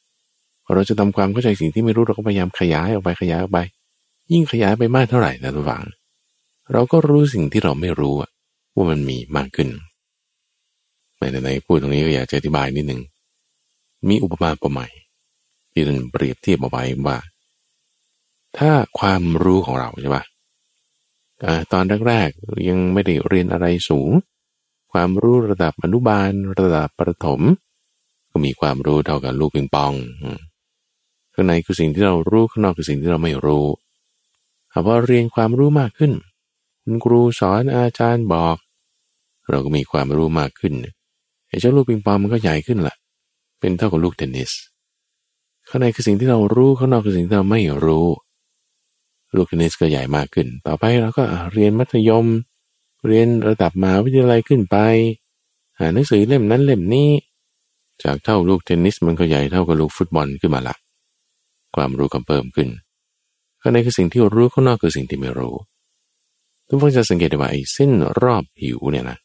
[0.64, 3.59] พอเราจะทำความเข้าใจสิ่งที่ไม่รู้เราก็พยายามขยายออกไปขยายออกไป
[4.33, 5.85] ยิ่งขยายไปมากเท่าไหร่นะทุกฝัง
[6.73, 8.31] เราก็รู้สิ่งที่เราไม่รู้อะ
[8.79, 9.69] ว่ามันมีมากขึ้น
[11.19, 13.01] ในในพูดตรงนี้ก็อยากจะอธิบายนิดหนึ่ง
[14.09, 14.93] มีอุปมาอุปไมย
[15.73, 17.19] ที่ท่านเปรียบเทียบเอาไว้ว่า
[18.59, 20.25] ถ้าความรู้ของเราใช่ปะ
[21.73, 24.11] ตอนแรกๆยังไม่ได้เรียนอะไรสูง
[24.93, 27.41] ความรู้ระดับอนุบาลระดับประถม
[28.31, 29.93] ก็มีความรู้เท่ากับลูกปิงปอง
[31.35, 33.67] ข้างในคือสิ่งที่เรารู้ข้างนอกคือสิ่งที่เราไม่รู้
[34.71, 36.12] เอาพอเรียนความรู้มากขึ้น
[36.83, 38.57] คุณครูสอนอาจารย์บอก
[39.51, 40.73] เราก็มีความรู้มากขึ้น
[41.49, 42.95] ไอ้เจ้าลูกปิงปองมันก็ใหญ่ขึ้นละ่ะ
[43.61, 44.53] เป็นเท่ากับลูกเทนนิส
[45.69, 48.07] ข้างในคือสิ่งที่เรารู้ข้างนอกคือสิ่งที่เราไม่รู้
[49.37, 52.27] ลูกเทนนิสก็ใหญ่มากขึ้น ต่อไปเราก็เรียนมัธยม
[53.07, 54.77] เรียนระดับมหาวิทยาลัยขึ้นไป
[55.79, 57.11] อ่านหนังสือเล่มนั้นเล่มนี้
[58.03, 60.75] จากเท่าลูกเทนนิสมันก็ใหญ่เท่ากับลูกฟุตบอลขึ้นมาละ
[61.77, 62.69] ความรู้ก็เพิ่มขึ้น
[63.61, 65.55] ข้างในคือสิ่งที่รู้ข้างนอกคือสิ่งที่ไม่รู้
[66.69, 69.19] ทุกคนจะสังเกตได้ว่าไอ้เส้นรอบผิวเนี่ยนะ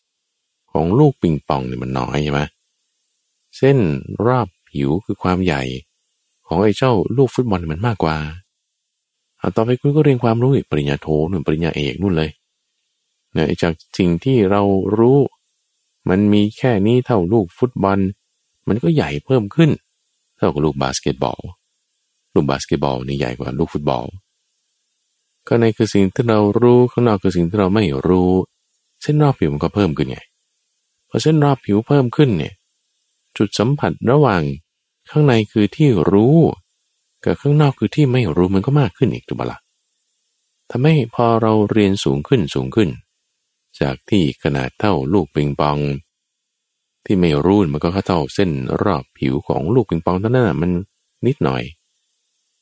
[0.74, 2.42] ของลูกปิงปองเนี่ยมันน้อยใช่ไหม
[3.58, 3.78] เส้น
[4.26, 5.64] รอบผิวคือความใหญ่
[6.48, 8.18] ของไอ้เจ้าลูกฟุตบอลมันมากกว่า
[9.38, 12.30] เอาต่อไปคุณก็เรียนความรู้อีกปริญญาโทนู่นปริญญาเอกนู่นเลย
[13.34, 14.62] เนี่ยจากสิ่งที่เรา
[14.98, 15.18] รู้
[16.10, 18.00] มันมีแค่นี้เท่าลูกฟุตบอล
[18.68, 19.72] มันก็ใหญ่เพิ่มขึ้น
[20.38, 21.40] เท่ากับลูกบาสเกตบอล
[22.34, 24.06] ลูกบาสเกตบอลนี่ใหญ่กว่าลูกฟุตบอล
[25.48, 28.32] ข้างในคือสิ่งที่เรารู้ข้างนอกคือสิ่งที่เราไม่รู้
[29.02, 30.20] เส้นรอบผิวมันก็เพิ่มขึ้นไง
[31.16, 32.54] พอเส้นรอบผิวเพิ่มขึ้นเนี่ย
[33.38, 34.42] จุดสัมผัสระหว่าง
[35.10, 36.38] ข้างในคือที่รู้
[37.24, 39.60] กับข้างนอกคือที่ไม่รู้มันก็มากขึ้นอีกถูกปะล่ะ
[40.70, 42.90] ทำให้พอเราเรียนสูงขึ้นสูงขึ้น
[43.80, 45.78] จากที่ขนาดเท่าลูกปิงปอง
[47.06, 48.52] ที่ไม่รู้มันก็เท่าเส้น
[48.84, 50.72] รอบผิวของลูกปิงปองเท่านั้นมัน
[51.26, 51.64] นิดหน่อย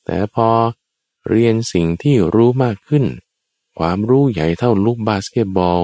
[0.05, 0.49] แต่พอ
[1.29, 3.05] เรียนสิ่งที่รู้มากขึ้น
[3.79, 5.81] ความรู้ใหญ่เท่าลูกบาสเกตบอล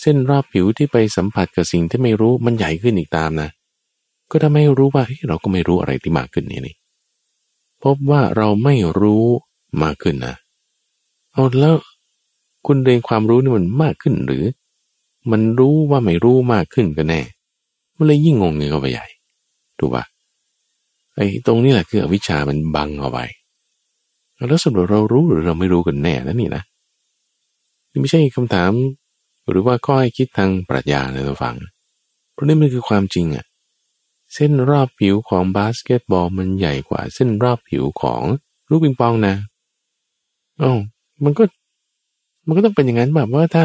[0.00, 3.48] เส้นรอบผิวที่ไปสัมผัสกับสิ่งที่ไม่รู้มันใหญ่ขึ้นอีกตามนะ
[4.30, 6.76] ก็ทำให้รู้ว่าเฮ้เราก็ไม่รู้อะไรที่มากขึ้นนี่นี่
[7.82, 9.24] พบว่าเราไม่รู้
[9.82, 10.34] มากขึ้นนะ
[11.32, 11.74] เอาแล้ว
[12.66, 14.44] คุณเรียนความรู้นี่มันมากขึ้นหรือ
[15.30, 17.20] มันรู้ว่าไม่รู้มากขึ้นกันแน่
[17.96, 19.06] มันเลยยิ่งงงเงินเข้าไปใหญ่
[19.78, 20.04] ถูกปะ
[21.14, 23.24] ไอ้ตรงนี้แหละคืออวิชชามันบังเอาไว้
[24.48, 26.62] แล้วสรุปเรารู้หรือเราไม่รู้กันแน่นะนี่นะ
[27.90, 28.72] นี่ไม่ใช่คำถาม
[29.50, 31.56] หรือว่าข้อให้คิดทางปรัชญาในตัวฟัง
[32.32, 33.46] เพราะนี่มันคือความจริงอะ
[34.34, 38.22] เส้นรอบผิวของบาสเกตบอลมันใหญ่กว่า เส้นรอบผิวของ
[38.68, 39.34] ลูกปิงปองนะ
[40.62, 40.78] อ๋อ
[41.24, 41.44] มันก็
[42.46, 43.64] มันก็ต้องเป็นอย่างนั้นแบบว่าถ้า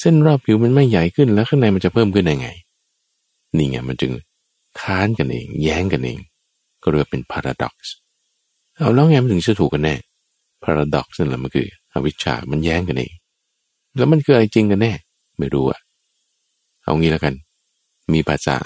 [0.00, 2.48] เส้นรอบผิวมันไม่ใหญ่ขึ้นแล้วข้างในมันจะเพิ่มขึ้นได้ไง
[3.56, 4.12] นี่ไงมันจึง
[4.80, 6.18] ค้านกันเอง แย้งกันเอง
[6.82, 7.74] ก็เรียกเป็น paradox
[8.76, 9.94] เอาแล้วไงมันถึงจะถูกกันแน่
[10.62, 13.12] paradox นั่นแหละมันคืออวิชชา มันแย้งกันเอง
[13.96, 14.92] แล้วมันคืออะไรจริงกันแน่
[15.38, 15.80] ไม่รู้อะ
[16.84, 17.34] เอางี้แล้วกัน
[18.12, 18.56] มีภาษา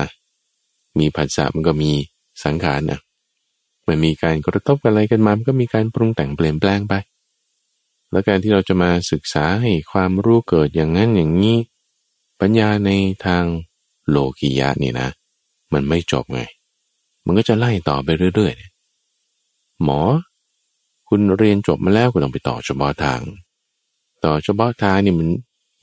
[0.98, 1.90] มีภาษามันก็มี
[2.44, 3.00] สังขารนะ
[3.87, 6.94] มันมีการกระทบอะไรกันมา มันก็มีการปรุงแต่งเปลี่ยนแปลงไป
[8.11, 11.59] แล้วการที่เราจะมาศึกษาให้ความรู้เกิดอย่างนั้นอย่างนี้
[12.40, 12.90] ปัญญาใน
[13.26, 13.44] ทาง
[14.09, 15.09] โลกียะนี่นะ
[15.72, 16.40] มันไม่จบไง
[17.26, 20.00] มันก็จะไล่ต่อไปเรื่อยๆ หมอ
[21.09, 23.20] คุณเรียนจบมาแล้วคุณต้องไปต่อเฉพาะทาง
[24.24, 25.28] ต่อเฉพาะทางนี่มัน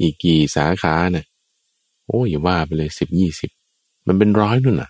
[0.02, 1.26] อีกกี่สาขานะ่ะ
[2.06, 3.52] โอ้อย่าว่าไปเลยสิบยี่สิบ
[4.08, 4.90] มันเป็นร้อยนู่นน่ะ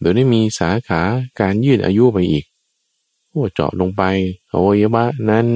[0.00, 1.02] เดี๋ยวนี้มีสาขา
[1.40, 2.44] การยืดอายุไปอีก
[3.28, 4.02] โอ้เจาะลงไป
[4.52, 5.46] อวัยวะนั้น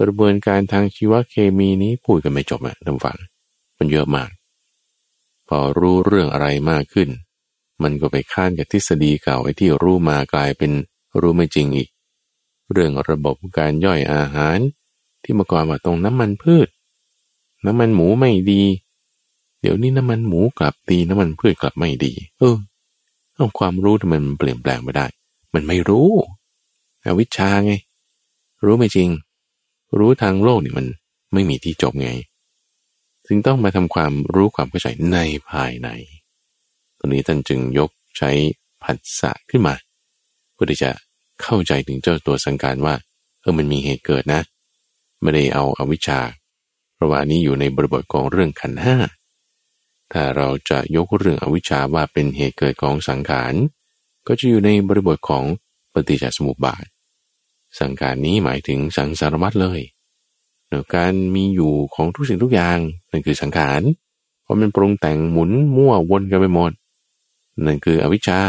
[0.00, 3.16] กระบวนการทางชีวเคมีนี้พูดกันไม่จบอะท่านฟัง
[3.78, 4.30] มันเยอะมาก
[5.48, 7.08] พอรู้เรื่องอะไรมากขึ้น
[7.82, 10.72] มันก็ไปค้านกับทฤษฎีเก่าไอ้ที่รู้มากลายเป็น
[11.20, 11.88] รู้ไม่จริงอีก
[12.72, 14.58] เรื่องระบบการย่อยอาหาร
[15.22, 16.68] ที่เมื่อก่อนว่าตรงน้ำมันพืช
[17.66, 18.62] น้ำมันหมูไม่ดี
[19.60, 22.56] เดี๋ยวนี้น้ำมันหมูกลับดีน้ำมันพืชกลับไม่ดี เออ
[23.34, 25.06] เอาความรู้ทำไมมันเปลี่ยนแปลงไม่ได้
[25.54, 26.10] มันไม่รู้
[27.04, 27.72] อวิชาไง
[28.64, 29.08] รู้ไม่จริง
[29.98, 30.86] รู้ทางโลกนี่มัน
[31.32, 32.10] ไม่มีที่จบไง
[33.26, 35.18] จึงต้องมาทำความรู้ความเข้าใจใน
[35.50, 35.88] ภายใน
[36.98, 38.30] ตรงนี้ท่านจึงยกใช้
[38.82, 39.74] ผัสสะขึ้นมา
[40.52, 40.90] เพื่อที่จะ
[41.42, 42.94] เข้าใจถึงเจ้าตัวสังการว่า
[43.40, 44.40] เออมันมีเหตุเกิดนะ
[45.22, 46.20] ไม่ได้เอาอาวิชชา
[47.02, 48.96] ราะว่านี้อยู่ในบริบทของเรื่องขันห้า
[50.12, 53.54] ถ้าเราจะยกเรื่องอวิชชาว่าเป็นเหตุเกิดของสังขาร
[54.26, 55.44] ก็จะอยู่ในบริบทของ
[55.92, 56.84] ปฏิจจสมุปบาท
[57.80, 59.80] สังขารนี้หมายถึงสังสารวัตเลย
[60.68, 62.78] เนการมีอยู่ของทุกสิ่งทุกอย่าง
[63.10, 63.82] นั่นคือสังขาร
[64.42, 66.72] เพราะมันปรุงแต่งหมุนมั่ววนกันไปหมด
[67.64, 68.40] นั่นคืออวิชชา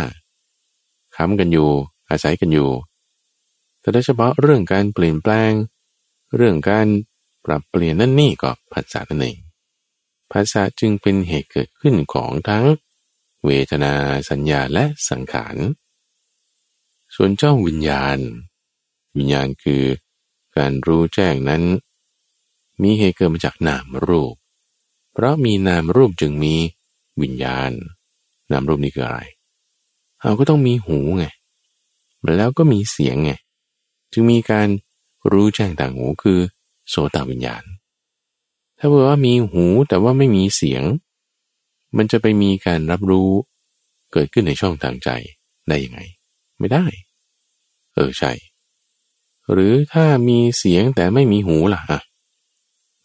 [1.16, 1.70] ค้ำกันอยู่
[2.10, 2.70] อาศัยกันอยู่
[3.80, 5.52] แต่โดยเฉพาะเรื่องการเปลี่ยนแปลง
[6.36, 6.88] เรื่องการ
[7.46, 9.38] ปรับเปลี่ยนนั่นนี่ก็ภาษานั่นเอง
[10.32, 12.66] ภาษาจึงเป็นเหตุเกิดขึ้นของทั้ง
[13.46, 13.94] เวทนา
[14.30, 15.56] สัญญาและสังขาร
[17.16, 18.18] ส่วนเจ้าวิญญาณ
[19.18, 19.84] วิญญาณคือ
[20.58, 21.64] การรู้แจ้งนั้น
[22.82, 24.36] มีเหตุเกิดมาจากนามรูป
[25.14, 26.56] เพราะมีนามรูปจึงมี
[27.22, 27.72] วิญญาณ
[28.52, 29.22] นามรูปนี้คืออะไร
[30.22, 31.26] เราก็ต้องมีหูไง
[32.38, 33.32] แล้วก็มีเสียงไง
[34.12, 34.68] จึงมีการ
[35.32, 36.40] รู้แจ้งต่างหูคือ
[36.90, 37.64] โสตวิญญาณ
[38.78, 40.84] ถ้าบอกว่ามีหูแต่ว่าไม่มีเสียง
[41.98, 43.32] มันจะไปมีการรับรู้
[44.12, 45.10] เกิดขึ้นในช่องทางใจ
[45.68, 46.00] ได้ยังไง
[46.60, 46.86] ไม่ได้
[47.94, 48.32] เออใช่
[49.52, 51.82] หรือถ้ามีเสียงแต่ไม่มีหูล่ะ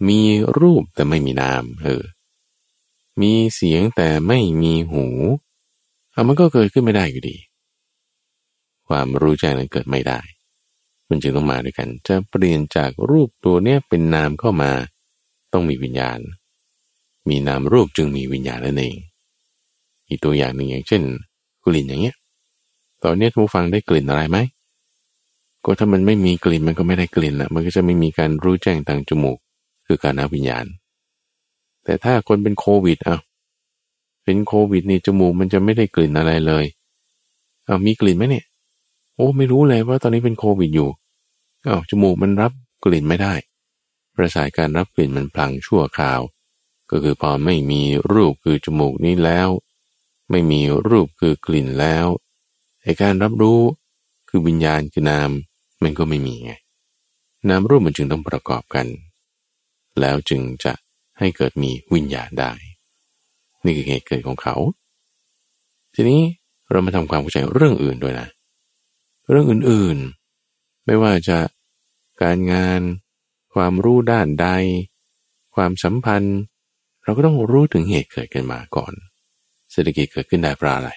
[0.08, 0.20] มี
[0.58, 2.02] รูปแต่ไม่มีนามเออ
[3.20, 5.06] มีเสียงแต่ไม่มีหู
[6.12, 7.36] เอามันก็เกิดขึ้นไม่ได้อยู่ดี
[8.88, 10.20] ความรู้แจ้งนั้นเกิดไม่ได้
[11.08, 14.70] มันจึงต้องมาด้วยกัน จะเปลี่ยนจากรูปตัวเนี้ยเป็นนามเข้ามา
[15.52, 16.18] ต้องมีวิญญาณ
[17.28, 18.96] มีนามรูปจึงมีวิญญาณนั่นเอง
[20.08, 21.02] อีกตัวอย่างหนึ่งอย่างเช่น
[21.64, 22.16] กลิ่นอย่างเงี้ย
[23.02, 24.38] ตอนนี้ทุกฟังได้กลิ่นอะไรไหม
[25.64, 29.38] ก็ถ้ามันไม่มีกลิ่นมันก็ไม่ได้กลิ่นละมันก็จะไม่มีการรู้แจ้งทางจมูก
[29.86, 30.66] คือการนับวิญญาณ
[31.84, 33.18] แต่ถ้าคนเป็นโควิดอะ
[34.24, 36.64] เป็นโควิดนี่จมูกมันจะไม่ได้กลิ่นอะไรเลย
[37.64, 38.44] เอามีกลิ่นไหมเนี่ย
[39.18, 40.90] โอ้ไม่รู้เลยว่าตอนนี้เป็นโควิดอยู่
[41.64, 42.52] เอาจมูกมันรับ
[42.84, 43.34] กลิ่นไม่ได้
[44.16, 46.20] ประสาทการรับกลิ่นมันพลังชั่วคราว
[46.90, 49.48] ก็คือพอไม่มีรูปคือจมูกนี้แล้ว
[50.30, 52.06] ไม่มีรูปคือกลิ่นแล้ว
[52.82, 53.60] ไอการรับรู้
[54.28, 55.30] คือวิญญาณคือนาม
[55.82, 56.52] มันก็ไม่มีไง
[57.48, 58.86] นามรูปมันจึงต้องประกอบกัน
[60.00, 60.72] แล้วจึงจะ
[61.18, 62.52] ให้เกิดมีวิญญาณได้
[63.64, 64.54] นี่คือเหตุเกิดของเขา
[65.94, 66.20] ทีนี้
[66.70, 68.28] เรามาทำความเข้าใจเรื่องอื่นด้วยนะ
[69.30, 71.38] เรื่องอื่นๆ ไม่ว่าจะ
[72.22, 72.80] การงาน
[73.54, 74.46] ความรู้ด้านใด
[75.54, 76.38] ความสัมพันธ์
[77.02, 78.92] เราก็ต้องรู้ถึงเหตุเกิดกันมาก่อน
[79.72, 80.90] เศรษฐกิจเกิดขึ้นได้เพราะอะไร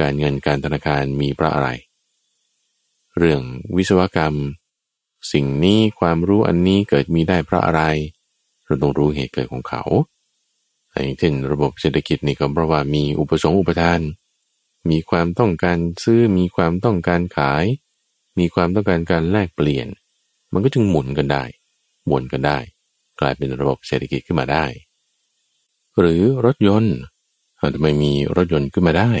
[0.00, 1.68] การเงินการธนาคารมีเพราะอะไร
[3.18, 3.42] เรื่อง
[3.76, 4.34] วิศวกรรม
[5.32, 7.82] สิ่งนี้ความรู้อันนี้เกิดมีได้เพราะอะไร
[8.64, 9.82] เราต้องรู้เหตุเกิดของเขา
[11.02, 14.00] อย่างเช่นระบบเศรษฐกิจนี่ก็เพราะว่ามีอุปสงค์อุปทาน
[14.90, 17.64] มีความต้องการซื้อมีความต้องการขาย
[18.38, 19.86] มีความต้องการการแลกเปลี่ยน
[20.52, 21.44] มันก็จึงหมุนกันได้
[22.10, 22.58] วนกันได้
[23.20, 24.66] กลายเป็นระบบเศรษฐกิจขึ้นมาได้
[25.98, 26.96] หรือรถยนต์
[27.74, 29.12] ทำไมมีรถยนต์ขึ้นมาได้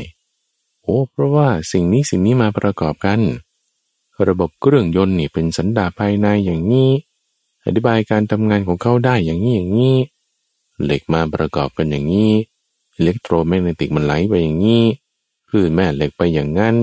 [0.82, 3.20] โอ้เพราะว่าสิ่งนี้สิ่งนี้มาประกอบกัน
[4.28, 6.90] ระบบเครื่องยนต์นี่เป็นสันดาปภายในอย่างนี้
[7.64, 9.96] อธิบายการทำงานของเขาได้อย่างนี้อย่างนี้
[10.84, 12.32] เหล็กมาประกอบกันอย่างนี้
[12.94, 14.84] อิเล็กโทรแมกเนติกมันไหลไปอย่างนี้
[15.50, 16.74] คลื่นแม่เหล็กไปอย่างนั้น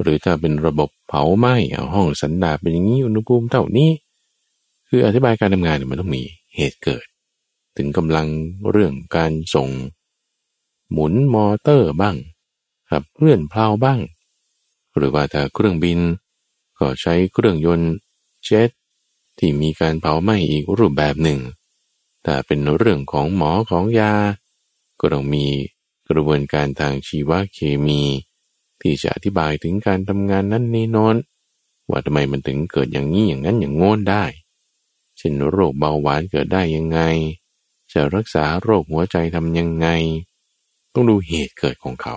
[0.00, 3.90] หรือถ้าเป็นระบบเผาไหม้เอาห้องสันดาปเป็นอย่างนี้อุณหภูมิเท่านี้
[4.88, 6.22] คืออธิบายการทำงานมันต้องมี
[6.56, 7.04] เหตุเกิด
[7.76, 8.28] ถึงกำลัง
[8.70, 9.68] เรื่องการส่ง
[10.92, 12.16] หมุนมอเตอร์บ้าง
[12.90, 14.00] ขับเคลื่อนเพลาบ้าง
[14.96, 15.98] หรือว่าถ้าเครื่องบิน
[16.78, 17.92] ก็ใช้เครื่องยนต์
[18.44, 18.70] เจ็ต
[19.38, 21.38] ที่มีการเผาไหม้อีกรูปแบบหนึ่ง
[22.24, 24.12] ถ้าเป็นเรื่องของหมอของยา
[25.00, 25.44] ก็ต้องมี
[26.08, 28.02] กระบวนการทางชีวเคมี
[28.80, 31.16] ที่จะอธิบายถึงการทำงานนั้นนี้นอน
[31.90, 34.24] ว่าทำไมมันถึงเกิดอย่างนี้อย่างนั้นอย่างโง่นได้
[35.18, 37.00] เช่นโรคเบาหวานเกิดได้ยังไง
[37.92, 39.88] จะรักษาโรคหัวใจทำยังไง
[40.92, 42.16] ต้องดูเหตุเกิดของเขา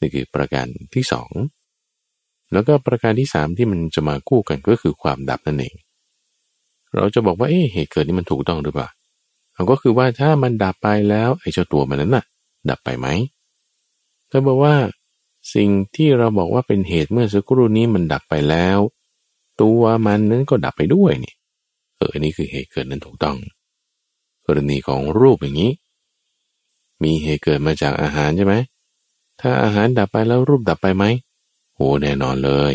[0.00, 1.30] นี่คือประการที่สอง
[2.52, 5.74] แล้วก็ประการที่สามที่มันจะมาคู่กันก็คือความดับนั่นเอง
[6.94, 8.88] เราจะบอกว่าเอ๊ะเหตุเกิดนี้มันถูกต้องหรือเปล่า
[9.52, 12.24] เอาก็คือว่าถ้ามันดับไปแล้วไอ้เจ้าตัวมันนั้นน่ะ
[12.70, 13.08] ดับไปไหม
[14.30, 14.74] ถ้าบอกว่า
[15.54, 18.78] สิ่งที่เราบอกว่าเป็นเหตุเมื่อสักครู่นี้มันดับไปแล้ว
[19.62, 21.34] ตัวมันนั้นก็ดับไปด้วยนี่
[21.96, 23.36] เอออันนี้คือเหตุเกิดนั้นถูกต้อง
[24.46, 25.72] กรณีของรูปอย่างนี้
[27.02, 28.54] มีเหตุเกิดมาจากอาหารใช่ไหม
[29.40, 31.04] ถ้าอาหารดับไปแล้วรูปดับไปไหม
[31.74, 32.74] โหแน่นอนเลย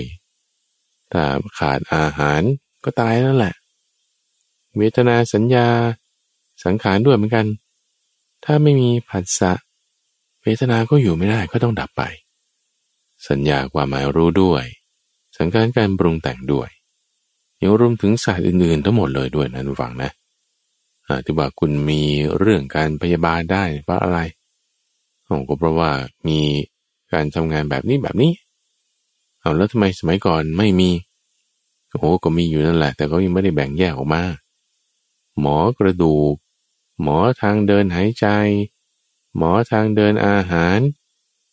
[1.12, 1.24] ถ้า
[1.60, 2.42] ขาดอาหาร
[2.84, 3.54] ก็ตายแล้วแหละ
[4.78, 5.68] เวทนาสัญญา
[6.64, 7.46] สังขารด้วยเหมือนกัน
[8.46, 9.54] ถ้าไม่มีผัสสะ
[10.60, 12.04] ทนาก็อยู่ไม่ได้ก็ต้องดับไป
[13.30, 14.64] สัญญาความหมายรู้ด้วย
[15.38, 16.70] สังขารการปรุงแต่งด้วย
[17.62, 20.12] ยังรวมถึงศาสตร์อื่นๆ ทั้งหมดเลยด้วยนะทุกฝังนะ
[21.26, 22.02] ที่ว่าคุณมี
[22.40, 24.20] เรื่องการพยาบาลได้เพราะอะไร
[25.48, 25.92] ก็เพราะว่า
[26.28, 26.40] มี
[27.14, 28.32] การทำงานแบบนี้แบบนี้
[29.40, 30.90] เอาแล้วทำไมสมัยก่อนไม่มี
[32.00, 34.24] โอ้ก็มีอยู่นั่นแหละ แต่ก็ยังไม่ได้แบ่งแยกออกมา
[35.40, 36.36] หมอกระดูก
[37.02, 38.26] หมอทางเดินหายใจ
[39.38, 40.80] หมอทางเดินอาหาร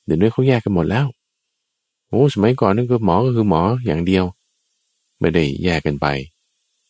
[0.05, 1.07] เดี๋ยวนี้เขาแยกกันหมดแล้ว
[2.09, 4.24] โอ้สมัยก่อนนั่นคือหมอก็คือหมออย่างเดียว
[5.20, 6.07] ไม่ได้แยกกันไป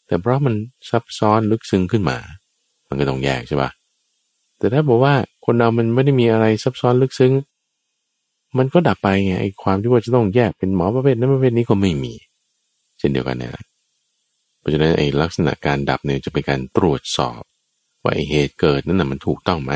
[0.06, 0.54] แต่เพราะมัน
[0.90, 2.18] ซับซ้อนลึกซึ้งขึ้นมา
[2.88, 3.70] มันก็ต้องแยกใช่ปะ
[4.58, 5.14] แต่ถ้าบอกว่า
[5.44, 7.32] คนเรามันไม่ได้มีอะไรซับซ้อนลึกซึ้ง
[8.58, 12.12] มันก็ดับไปไงไอ้ความที่ว่าจะต้องแยกเป็นหมอประเภทนั้นประเภทนี้ก็ไม่มี
[12.98, 13.64] เช่นเดียวกันนะ
[14.58, 17.40] เพราะฉะนั้นไอ้ลักษณะการดับเนี่ยจะเป็นการตรวจสอบ
[18.02, 19.72] ว่าไอ้เหตุเกิดนั้นนะมันถูกต้องไหม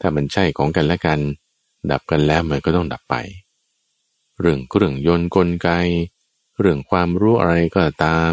[0.00, 1.20] ถ้ามันใช่ของกันและกัน
[1.90, 3.16] ดับกันแล้วมันก็ต้องดับไป
[4.40, 5.68] เรื่องเครื่องยนต์กลไก
[6.60, 8.32] เรื่องความรู้อะไรก็ตาม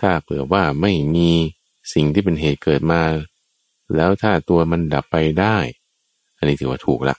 [0.00, 1.30] ถ้าเผื่อว่าไม่มี
[1.94, 3.02] สิ่งที่เป็นเหตุเกิดมา
[3.96, 5.56] แล้วถ้าตัวมันดับไปได้
[6.36, 7.16] อันนี้ถือว่าถูกละ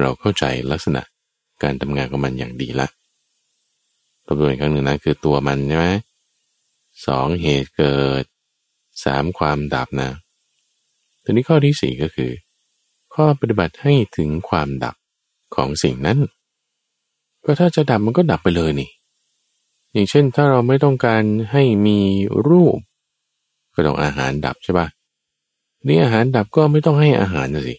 [0.00, 1.02] เราเข้าใจลักษณะ
[1.62, 2.88] การทำงานของมันอย่างดีละ
[4.26, 5.88] ตัวอีกครั้งหนึ่งนะคือตัวมันใช่ไหม
[7.06, 8.24] สองเหตุเกิด
[9.04, 10.10] สามความดับนะ
[11.24, 12.30] ทีนี้ข้อที่สี่ก็คือ
[13.14, 14.94] ข้อปฏิบัติให้ถึงความดับ
[15.54, 16.18] ของสิ่งนั้น
[17.44, 18.90] ก็ถ้าจะดับมันก็ดับไปเลยนี่
[19.92, 21.98] อย่างเช่นถ้าเราไม่ต้องการให้มี
[22.48, 22.78] รูป
[23.74, 24.86] ก็ต้องอาหารดับใช่ปะ
[25.86, 27.76] นี่อาหารดับก็ไม่ต้องให้อาหารนะสิ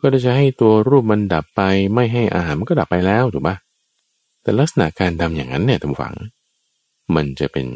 [0.00, 1.62] ก็จะให้ตัวรูปมันดับไป
[1.94, 3.56] ไม่ให้อาหารมันก็ดับไปแล้วถูกปะ
[4.42, 6.14] แต่ลักษณะการทำอย่างนั้นเนี่ยท่านฝัง
[7.14, 7.66] มันจะเป็น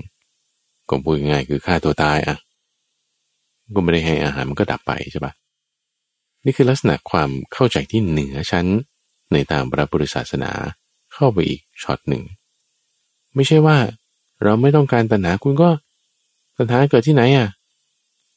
[0.89, 2.37] ก็พูดง่ายคือฆ่าตัวตายอะ
[3.75, 5.33] ก็ไม่ได้ให้อาหารมันก็ดับไปใช่ปะ
[6.45, 8.67] นี่คือลักษณะความเข้าใจที่เหนือชั้น
[9.33, 10.53] ในทางพระพุทธศาสนา
[11.15, 12.23] เข้าไปอีกช็อตหนึ่ง
[13.35, 13.79] ไม่ใช่ว่า
[14.43, 15.71] เราไม่ต้องการตัณหาคุณก็
[16.57, 17.49] ตัณหาเกิดที่ไหนอะ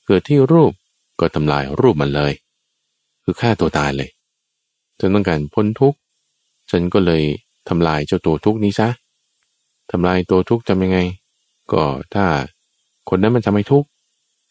[0.08, 0.72] เกิดที่รูป
[1.20, 2.34] ก็ทำลายรูปมันเลย
[3.24, 4.10] คือฆ่าตัวตายเลย
[5.00, 5.98] ฉันต้องการพ้นทุกข์
[6.72, 7.24] ฉันก็เลย
[7.70, 8.90] ทำลายเจ้าตัวทุกข์นี้ซะ
[9.92, 11.00] ทำลายตัวทุกข์ทำยังไง
[11.72, 11.84] ก็
[12.14, 12.26] ถ้า
[13.10, 13.88] คนนั้นมันทำให้ทุกข์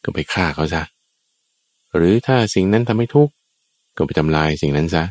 [0.05, 0.82] ก็ไปฆ่าเขาซะ
[1.96, 3.32] หรือถ้าสิ่งนั้นทำให้ทุกข์
[3.97, 5.05] ก็ไปทำลายสิ่งนั้นซะ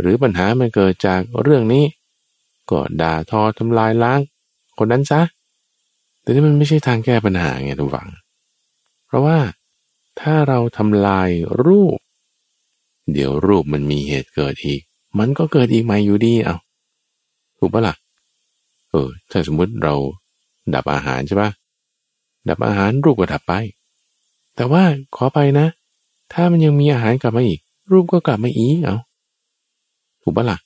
[0.00, 1.84] หรือปัญหามันเกิดจากเรื่องนี้
[2.70, 4.20] ก็ด่าทอทำลายล้าง
[4.78, 5.20] คนนั้นซะ
[6.20, 8.08] แต่นี่มันไม่ใช่ทางแก้ปัญหาไงทุกฝัง
[9.06, 9.38] เพราะว่า
[10.20, 11.30] ถ้าเราทำลาย
[11.64, 11.98] รูป
[13.12, 14.80] เดี๋ยวรูปมันมีเหตุเกิดอีก
[15.18, 16.56] มันก็เกิดอีกใหม่อยู่ดีเอา
[17.58, 17.94] ถูกปะละ่ะ
[18.90, 19.94] เออ ถ้าสมมุติเรา
[20.74, 21.50] ดับอาหารใช่ปะ
[22.48, 23.54] ดับอาหารรูปก็ดับไป
[24.56, 24.82] แต่ว่า
[25.16, 25.66] ขอไปนะ
[26.32, 27.60] ถ้ามันยังมีอาหารกลับมาอีก
[27.90, 28.96] รูปก็กลับมาอีกเอา
[30.22, 30.58] ถูกปะล่ะ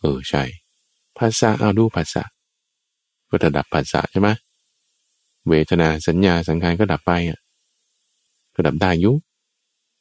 [0.00, 0.42] เออใช่
[1.18, 2.22] ผัสสะเอาดูผัสสะ
[3.30, 4.28] ก็จะดับผัสสะใช่ไหม
[5.48, 7.38] เวทนาสัญญาสังขารก็ดับไปอะ
[8.54, 9.12] ก็ดับได้อยู่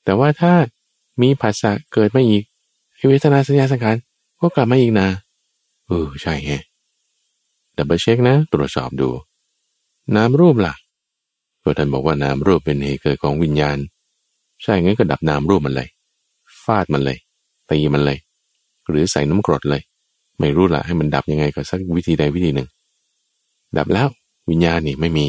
[0.04, 0.54] แต่ว่าถ้า
[1.22, 2.44] มีผัสสะเกิดมาอีก
[3.08, 3.96] เวทนาสัญญาสังขาร
[4.40, 5.08] ก็กลับมาอีกนะ
[5.88, 6.54] เออใช่ไง
[7.78, 9.10] double check นะ ตรวจสอบดู
[10.16, 10.74] นามรูปล่ะ
[11.64, 13.78] ก็ท่านบอกว่านามรูปเป็นเหตุเกิดของวิญญาณ
[14.64, 17.18] ใช่งั้นก็ดับนามรูปมันเลยาดมันเลย
[17.72, 18.18] ตีมันเลย
[18.90, 19.82] หรือใส่น้ำกรดเลย
[20.40, 22.68] ไม่รู้ละให้มันดับยังไงก็สักวิธีใดวิธีหนึ่ง
[23.78, 24.08] ดับแล้ว
[24.50, 25.28] วิญญาณนี่ไม่มี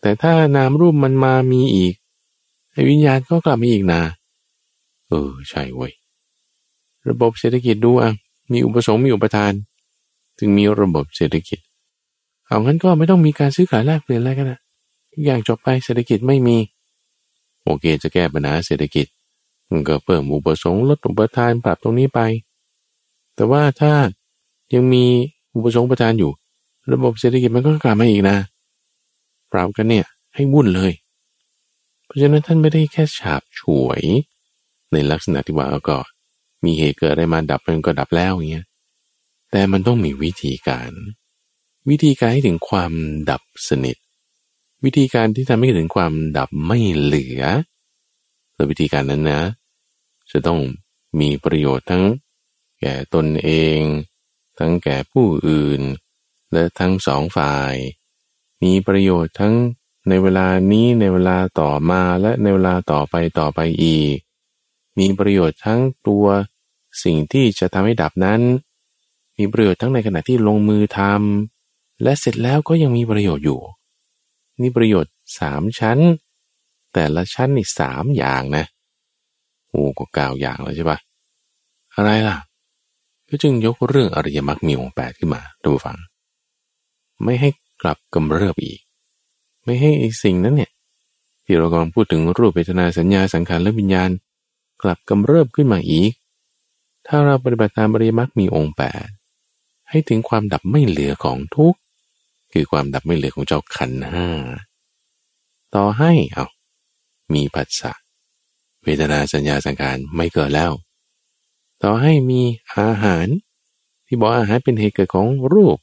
[0.00, 1.94] แต่ถ้านามรูปมันมามีอีก
[2.90, 4.00] วิญญาณก็กลับมาอีกนะ
[5.08, 5.92] เออใช่เว้ย
[7.08, 8.10] ระบบเศรษฐกิจดูอะ
[8.52, 9.52] มีอุปสงค์มีอุปทาน
[10.38, 11.58] ถึงมีระบบเศรษฐกิจ
[12.46, 14.60] เอางั้นก็ไม่ต้องมีการซื้อขายแลกเปลี่ยนอะไรกันนะ
[15.12, 16.56] ทุกอย่างจบไปเศรษฐกิจไม่มี
[17.64, 19.06] โอเคจะแก้ปัญหาเศรษฐกิจ
[19.88, 22.20] ก็เพิ่มอุปสงค์ลดอุปทานปรับตรงนี้ไป
[23.34, 23.92] แต่ว่าถ้า
[24.74, 25.04] ยังมี
[25.54, 26.32] อุปสงค์ประทานอยู่
[26.92, 28.36] ระบบเศรษฐกิจมันก็กลับมาอีกนะ
[29.52, 30.92] ปรับกันเนี่ยให้วุ่นเลย
[32.04, 34.02] เพราะฉะนั้นท่านไม่ได้แค่ฉาบฉวย
[34.92, 35.98] ในลักษณะที่ว่าก็
[36.64, 38.66] มีเหตุเกิดอะไรมาดับมันก็ดับแล้วอย่างเงี้ย
[39.50, 40.90] แต่มันต้องมีวิธีการ
[41.88, 42.92] วิธีการให้ถึงความ
[43.30, 43.96] ดับสนิท
[44.84, 47.42] วิธีการที่ทำให้ถึงความดับไม่เหลือ
[48.54, 49.40] และวิธีการนั้นนะ
[50.30, 50.60] จะต้อง
[51.20, 52.04] มีประโยชน์ทั้ง
[52.80, 53.80] แก่ตนเอง
[54.58, 55.80] ทั้งแก่ผู้อื่น
[56.52, 57.74] และทั้งสองฝ่าย
[58.62, 59.54] มีประโยชน์ทั้ง
[60.08, 64.16] ในเวลานี้ในเวลาต่อมาและในเวลาต่อไปต่อไปอีก
[64.98, 66.26] มีประโยชน์ทั้งตัว
[67.02, 68.40] สิ่งที่จะทำให้ดับนั้น
[69.38, 73.60] มีประโยชน์ทั้งในขณะที่ลงมือทำและเสร็จแล้วก็ยังมีประโยชน์อยู่
[74.60, 75.98] นี่ประโยชน์สามชั้น
[76.92, 78.64] แต่ละชั้นนี่สามอย่างนะ
[79.70, 80.98] โอ้ก็เก้าอย่างแล้วใช่ปะ
[81.96, 82.36] อะไรล่ะ
[83.28, 85.98] ก็จึงยกเรื่องอริยมรรคมีองค์แปดขึ้นมาดูฟัง
[87.24, 87.50] ไม่ให้
[87.82, 88.80] กลับกำเริบอีก
[89.64, 89.90] ไม่ให้
[90.24, 90.70] สิ่งนั้นเนี่ย
[91.44, 94.10] ที่เรากำลังพูดถึงรูปเวทนาสัญญาสังขารและวิญญาณ
[94.82, 96.12] กลับกำเริบขึ้นมาอีก
[97.06, 99.08] ถ้าเราปฏิบัติตามบริมักมีองค์แปด
[99.90, 101.78] ให้ถึงความดับไม่เหลือของทุกข์
[102.52, 104.28] คือความดับไม่เหลือของเจ้าขันห้า
[105.74, 106.46] ต่อให้เอา
[107.34, 107.92] มีผัสสะ
[108.84, 110.72] เวทนาสัญญาสังขารไม่เกิดแล้ว
[111.82, 112.42] ต่อให้มี
[112.78, 113.26] อาหาร
[114.06, 115.78] ที่บอกอาหารเป็นเหตุเกิดของรูป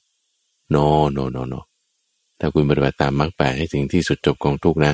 [0.70, 0.76] โน
[1.12, 1.54] โนโนโน
[2.39, 4.93] ถ้าคุณปฏิบัติตามมรรคแปดให้ถึงที่สุดจบของทุกนะ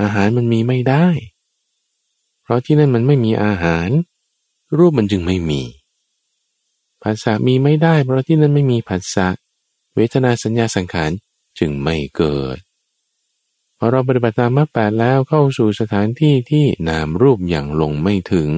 [0.00, 1.06] อาหารมันมีไม่ได้
[2.42, 3.88] เพราะที่นั่นมันไม่มีอาหาร
[4.76, 5.62] รูปมันจึงไม่มี
[7.02, 9.26] ภาษามีไม่ได้ เพราะที่นั้นไม่มีภาษา
[9.94, 11.10] เวทนาสัญญาสังขาร
[11.58, 12.58] จึงไม่เกิด
[13.90, 18.50] เราปฏิบัติตามมรรคแปดแล้วเข้าสู่สถานที่ที่นามรูปอย่างลงไม่ถึง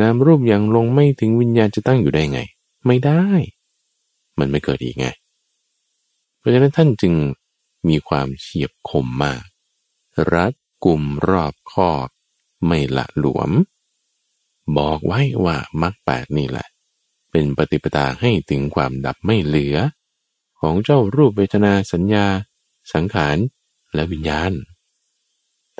[0.00, 2.40] นามรูปอย่างลงไม่ถึงวิญญาณจะตั้งอยู่ได้ไง
[2.86, 3.22] ไม่ได้
[4.38, 5.06] มันไม่เกิดอีกไง
[6.38, 7.14] เพราะฉะนั้นท่านจึง
[7.88, 9.42] มีความเฉียบคมมาก
[10.32, 10.52] รัด
[10.84, 12.08] กลุ่มรอบคอบ
[12.66, 13.50] ไม่ละหลวม
[14.76, 16.68] บอกไว้ว่ามรรคแปดนี่แหละ
[17.30, 19.76] เป็นปฏิปทาให้ถึงความดับไม่เหลือ
[20.60, 22.26] ของเจ้ารูปเวทนาสัญญา
[22.92, 23.36] สังขาร
[23.94, 24.52] และวิญญาณ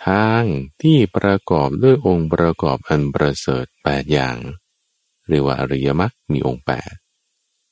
[0.07, 0.43] ทาง
[0.83, 4.37] ที่ประกอบด้วยองค์ประกอบอันประเสริฐแปดอย่าง
[5.29, 6.93] เรียกว่าอริยมรรคมีองค์แปด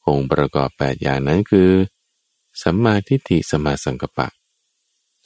[0.09, 1.71] องค์ประกอบแปดอย่างนั้นคือ
[2.63, 4.29] สัมมาทิฏฐิสัมมาสังกัปปะ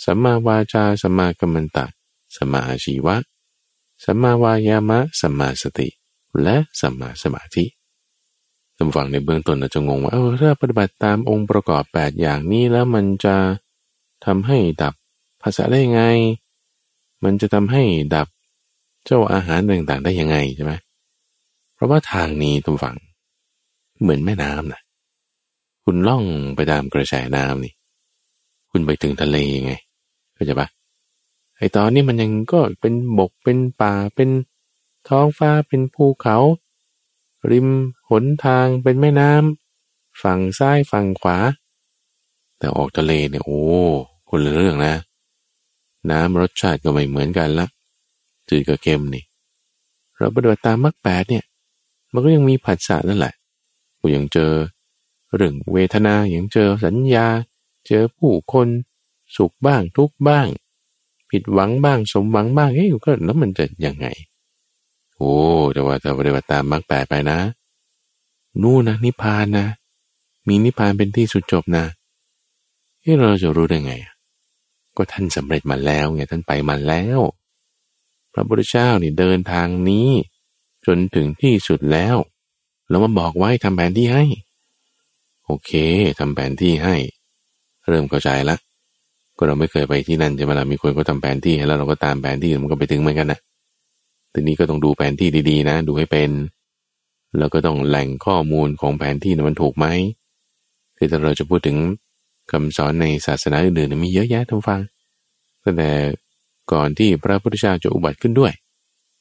[0.05, 1.87] สัมมาวาจาสัมมากัมมันตะ
[2.37, 3.17] สัมมาอาชีวะ
[4.05, 5.89] สัมมาวายามะสัมมาสติ
[6.43, 7.65] และสัมมาสมาธิ
[8.77, 13.37] ท่านฟังในเบื้องต้นอาจจะงงว่าเออถ้าปฏิบัติตามองค์ประกอบแปดอย่างนี้แล้วมันจะ
[14.25, 14.95] ทำให้ดับ
[15.43, 16.05] ภาษาได้ยังไง
[17.25, 17.83] มันจะทำให้
[18.15, 18.29] ดับ
[19.05, 20.73] เจ้าอาหารต่างๆได้ยังไงใช่ไหม
[21.75, 22.97] เพราะว่าทางนี้ทุกฝั่ง
[24.01, 24.81] เหมือนแม่น้ำนะ
[25.85, 26.25] คุณล่อง
[26.57, 27.73] ไปตามกระแสน้ำนี่
[28.71, 29.73] คุณไปถึงทะเลไง
[30.35, 30.69] เข้าใจปะ
[31.57, 34.31] ไอตอนนี้มันยังก็เป็นบกเป็นป่าเป็น
[35.09, 36.37] ท้องฟ้าเป็นภูเขา
[37.51, 37.69] ริม
[38.11, 41.37] หนทางเป็นแม่น้ำฝั่งซ้ายฝั่งขวา
[42.59, 43.63] แต่ออกทะเลเนี่ยโอ้
[44.29, 44.95] คนละเรื่องนะ
[46.11, 47.67] น้ำรสชาติก็ไม่เหมือนกันละ
[48.49, 49.25] จืดกับเค็มนี่
[50.17, 51.45] เราปฏิบัติตามมรรคแปดเนี่ย
[52.13, 53.35] มันก็ยังมีผัสสะนั่นแหละ
[54.01, 54.53] กูยังเจอ
[55.35, 57.27] เรื่องเวทนายังเจอสัญญา
[57.87, 58.69] เจอผู้คน
[59.37, 60.47] สุขบ้างทุกบ้าง
[61.31, 64.07] ผิดหวังบ้างสมหวังบ้างเฮ้ยก็แล้วมันจะยังไง
[65.17, 65.33] โอ้
[65.73, 67.39] แต่ว่าถ้าปฏิบัติตามมรรคแปดไปนะ
[68.63, 69.67] นู่นนะนิพพานนะ
[70.49, 71.85] มีนิพพานเป็นที่สุดจบนะ
[73.01, 73.95] เฮ้เราจะรู้ได้ไง
[74.97, 77.21] ก็ท่านสำเร็จมาแล้วไงท่านไปมาแล้ว
[78.33, 80.09] พระพุทธเจ้านี่เดินทางนี้
[80.87, 82.17] จนถึงที่สุดแล้ว
[82.89, 84.25] แล้วมาบอกไว้ทำแผนที่ให้
[85.47, 85.73] โอเค
[86.19, 86.97] ทำแผนที่ให้
[87.89, 88.57] เริ่มเข้าใจละ
[89.37, 93.39] ก็เราไม่เคยไปที่นั่นใช่ไหมล่ะมีคนก็ทำแผนที่แล้วเราก็ตามแผนที่มันก็ไปถึงเหมือนกันนะ
[94.33, 96.31] ทีนี้ก็ต้องดูแผนที่ดีๆ นะ ดูให้เป็น
[97.39, 99.87] แล้วก็ต้องแหล่งข้อมูลของแผนที่นะมันถูกไหม
[100.99, 101.77] คือถ้าเราจะพูดถึง
[102.51, 104.81] คำสอนในศาสนาอื่นๆมีเยอะแยะท่านฟัง
[105.63, 105.91] ตั้งแต่
[106.73, 108.53] ก่อนที่พระพุทธเจ้าจะอุบัติขึ้นด้วย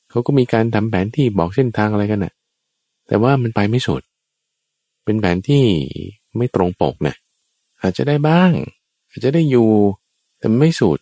[0.09, 2.33] เขาก็มีการทำแผนที่บอกเส้นทางอะไรกันนะ่ะ
[3.07, 4.01] แต่ว่ามันไปไม่สุด
[5.03, 5.65] เป็นแผนที่
[6.37, 7.15] ไม่ตรงปกนะ
[7.81, 8.51] อาจจะได้บ้าง
[9.09, 9.69] อาจจะได้อยู่
[10.39, 10.99] แต่ไม่สุด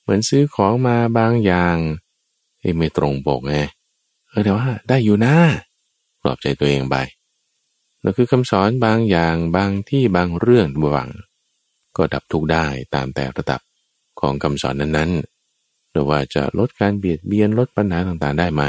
[0.00, 1.76] เหมือนซื้อของมาบางอย่าง
[2.78, 3.56] ไม่ตรงปกไง
[4.28, 5.34] เออแต่ว่าได้อยู่นะ
[6.22, 6.96] ปลอบใจตัวเองไป
[8.02, 11.08] นั่นคือคำสอนบางอย่างบางที่บางเรื่องบาง
[11.96, 13.60] ก็ดับทุกได้ตามแต่ระดับ
[14.20, 18.62] ของคำสอนนั้นๆ หรือว่าจะลดการเบียดเบียนลดปัญหาต่างๆได้ไหม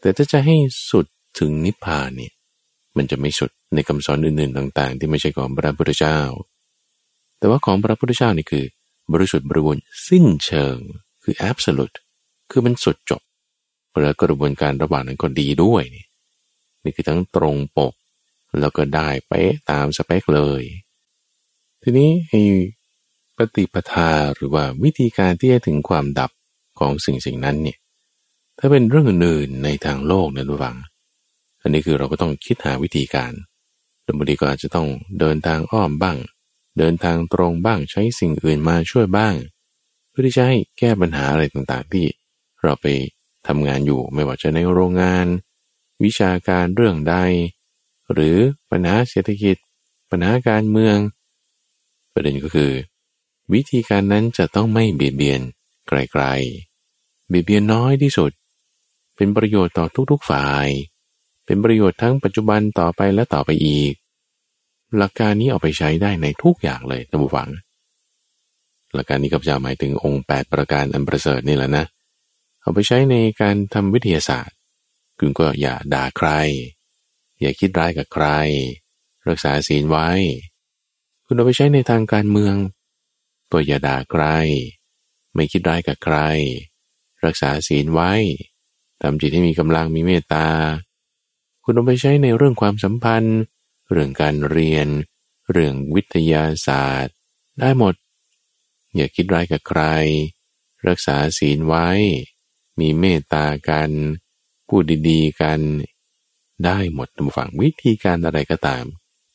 [0.00, 0.56] แต่ถ้าจะให้
[0.90, 1.06] สุด
[1.38, 2.32] ถึงนิพพานเนี่ย
[2.96, 6.18] มันจะไม่สุดในคำสอนอื่นๆต่าง ๆ ที่ไม่ใช่ของพระพุทธเจ้า
[7.38, 8.64] แต่ว่าของพระพุทธเจ้านี่คือ
[9.12, 10.76] บริสุทธิ์บริบูรณ์สิ้นเชิง
[11.22, 11.96] คือ absolute
[12.50, 13.22] คือมันสุดจบ
[14.02, 16.04] แล้วกระบวนการระหว่างนั้นก็ดีด้วยนี่
[16.82, 17.94] นี่คือทั้งตรงปก
[18.60, 19.32] แล้วก็ได้ไป
[19.70, 20.62] ตามสเปคเลย
[21.88, 22.42] ทีนี้ไอ้
[23.36, 26.30] ปฏิปทาหรือว่าวิธีการที่จะถึงความดับ
[26.78, 27.78] ของสิ่งสิ่งนั้นเนี่ย
[28.58, 30.76] ถ้าเป็นเรื่องอื่นในทางโลกนะทุกฝัง
[31.62, 33.32] อันนี้คือเราก็ต้องคิดหาวิธีการ
[34.16, 34.88] บางทีก็อาจจะต้อง
[35.20, 36.16] เดินทางอ้อมบ้าง
[36.78, 39.34] เดินทางตรงบ้างใช้สิ่งอื่นมาช่วยบ้าง
[40.08, 42.06] เพื่อที่จะให้แก้ปัญหาอะไรต่างๆ ที่
[42.62, 42.86] เราไป
[43.46, 45.26] ทำงานอยู่ไม่ว่าจะในโรงงาน
[46.04, 47.16] วิชาการเรื่องใด
[48.12, 48.36] หรือ
[48.70, 49.56] ปัญหาเศรษฐกิจ
[50.10, 50.96] ปัญหาการเมือง
[52.16, 52.72] ประเด็นก็คือ
[53.52, 55.40] วิธีการนั้นจะต้องไม่เบียดเบียน
[55.86, 58.32] ไกลๆเบียดเบียนน้อยที่สุด
[59.16, 60.66] เป็นประโยชน์ต่อทุกๆฝ่าย
[61.44, 63.92] เป็นประโยชน์ทั้งปัจจุบันต่อไปและต่อไปอีก
[64.96, 67.48] หลักการนี้เอาไปใช้ได้ในทุกอย่างเลยท่านผู้ฟัง
[68.94, 71.84] หลักการนี้กับจะหมายถึงองค์ 8 ประการอันประเสริฐนี่แหละนะ
[72.62, 74.56] เอาไปใช้ในการทำวิทยาศาสตร์
[75.18, 76.28] คุณก็อย่าด่าใคร
[77.40, 78.26] อย่าคิดร้ายกับใคร
[79.28, 80.08] รักษาศีลไว้
[81.26, 82.56] คุณเอาไปใช้ในทางการเมือง
[83.52, 84.24] ก็อย่าด่าใคร
[85.34, 86.16] ไม่คิดร้ายกับใคร
[87.24, 88.12] รักษาศีลไว้
[89.00, 90.48] ทำจิตให้มีกำลังมีเมตตา
[91.64, 93.38] คุณเอาไปใช้ในเรื่องความสัมพันธ์
[93.90, 94.88] เรื่องการเรียน
[95.52, 97.14] เรื่องวิทยาศาสตร์
[97.60, 97.94] ได้หมด
[98.94, 99.82] อย่าคิดร้ายกับใคร
[100.88, 101.88] รักษาศีลไว้
[102.80, 103.90] มีเมตตากัน
[104.68, 105.60] พูดดีๆกัน
[106.64, 108.84] ได้หมดทุกฝั่งวิธีการอะไรก็ตาม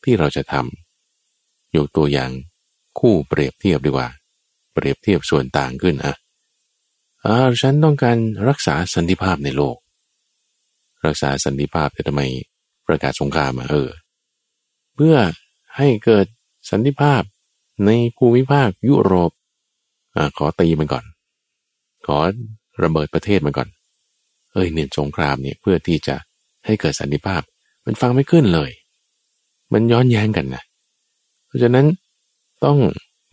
[0.04, 0.81] ที่เราจะทำ
[1.76, 2.32] ยกตัวอย่าง
[3.00, 4.10] คู่เปรียบเทียบดีกว่า
[4.74, 6.16] เปรียบเทียบส่วนต่างขึ้นอะ
[7.26, 8.18] อ่าฉันต้องการ
[8.50, 9.76] รักษาสันติภาพในโลก
[11.06, 12.22] รักษาสันติภาพแต่ทำไม
[12.88, 13.90] ประกาศสงครามมาเออ
[14.96, 15.16] เพื่อ
[15.78, 16.26] ให้เกิด
[16.70, 17.22] สันติภาพ
[17.86, 19.32] ในภูมิภาคยุโรป
[20.16, 21.06] อขอตีมันก่อน
[22.06, 22.18] ขอ
[22.84, 23.70] ระเบิดประเทศมันก่อน
[24.54, 26.16] เอ้ยเนี่ยสงครามเนี่ยเพื่อที่จะ
[26.66, 27.42] ให้เกิดสันติภาพ
[27.86, 28.72] มันฟังไม่ขึ้นเลย
[29.74, 30.64] มันย้อนแย้งกันนะ
[31.52, 31.86] ราะฉะนั้น
[32.66, 32.78] ต้อง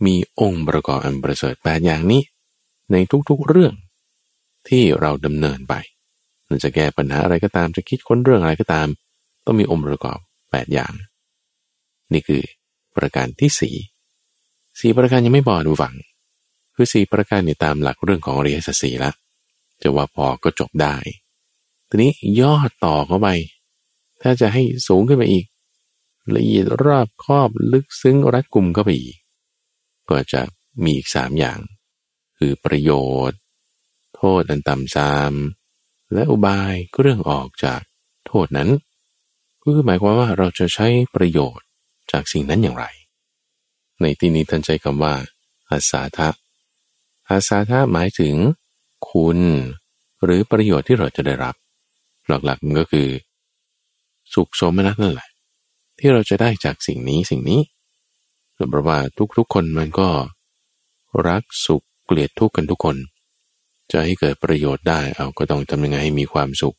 [0.05, 2.21] มีองค์ประกอบอันประเสริฐแปดอย่างนี้
[2.91, 2.95] ใน
[3.29, 3.73] ทุกๆเรื่อง
[4.67, 5.73] ที่เราดำเนินไป
[6.49, 8.87] มันจะแก้ปัญหาอะไรก็ตามจะคิดค้นเรื่องอะไรก็ตาม
[9.45, 10.19] ต้องมีองค์ประกอบ
[10.51, 10.93] แปดอย่าง
[12.13, 12.41] นี่คือ
[12.95, 13.75] ประการที่สี่
[14.79, 15.95] สี่ประการยังไม่พอดูฝัง
[16.75, 19.11] คือสี่ประการเนี่ยตามหลักเรื่องของอริยสัจสี่ละ
[19.81, 20.95] จะว่าพอก็จบได้
[21.89, 22.53] ทีนี้ย่อ
[22.85, 23.27] ต่อเข้าไป
[24.21, 25.45] ถ้าจะให้สูงขึ้นไปอีก
[26.35, 29.17] ละเอียดรอบครอบลึกซึ้งรัดกุมเข้าไปอีก
[30.09, 30.41] ก็จะ
[30.83, 31.59] มีอีกสามอย่าง
[32.37, 32.91] คือประโย
[33.29, 33.39] ชน์
[34.15, 35.33] โทษอันต่ำซาม
[36.13, 37.81] และอุบายเรื่องออกจาก
[38.27, 38.69] โทษนั้น
[39.61, 41.65] ก็คือหมายความว่าเราจะใช้ประโยชน์
[42.11, 42.85] จากสิ่งนั้นอย่างไร
[44.01, 45.13] ในที่นี้ท่านใช้คำว่า
[45.69, 46.29] อาสาทะ
[47.29, 48.35] อาสาทะหมายถึง
[49.09, 49.39] คุณ
[50.23, 51.55] หรือประโยชน์ที่เราจะได้รับ
[52.45, 53.07] หลักๆมันก็คือ
[54.33, 55.28] สุขสมนัตนั่นแหละ
[55.99, 57.61] ที่เราจะได้จากสิ่งนี้สิ่งนี้
[58.69, 58.97] เพราะว่า
[59.37, 60.09] ทุกๆคนมันก็
[61.27, 62.97] รักสุขเกลียดทุกข์กันทุกคน
[63.91, 66.77] จะให้เกิดประโยชน์ได้เอาก็ต้องทำยังไงให้มีความสุข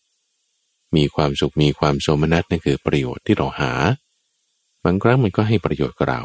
[0.96, 3.72] มีความสุขมีความโสมนัสนั่นคือประโยชน์ที่เราหา
[4.84, 6.22] บางครั้งมันก็ให้ประโยชน์กับเรา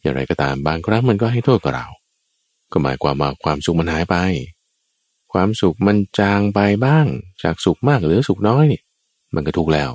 [0.00, 1.86] อย่างไรก็ตามบางครั้งมันก็ให้โทษกับเรา
[2.72, 4.16] ก็หมายความว่าความสุขมันหายไป
[5.32, 7.06] ความสุขมันจางไปบ้าง
[7.42, 8.80] จากสุขมากหรือสุขน้อยนี่
[9.34, 9.90] มันก็ทุกแล้ว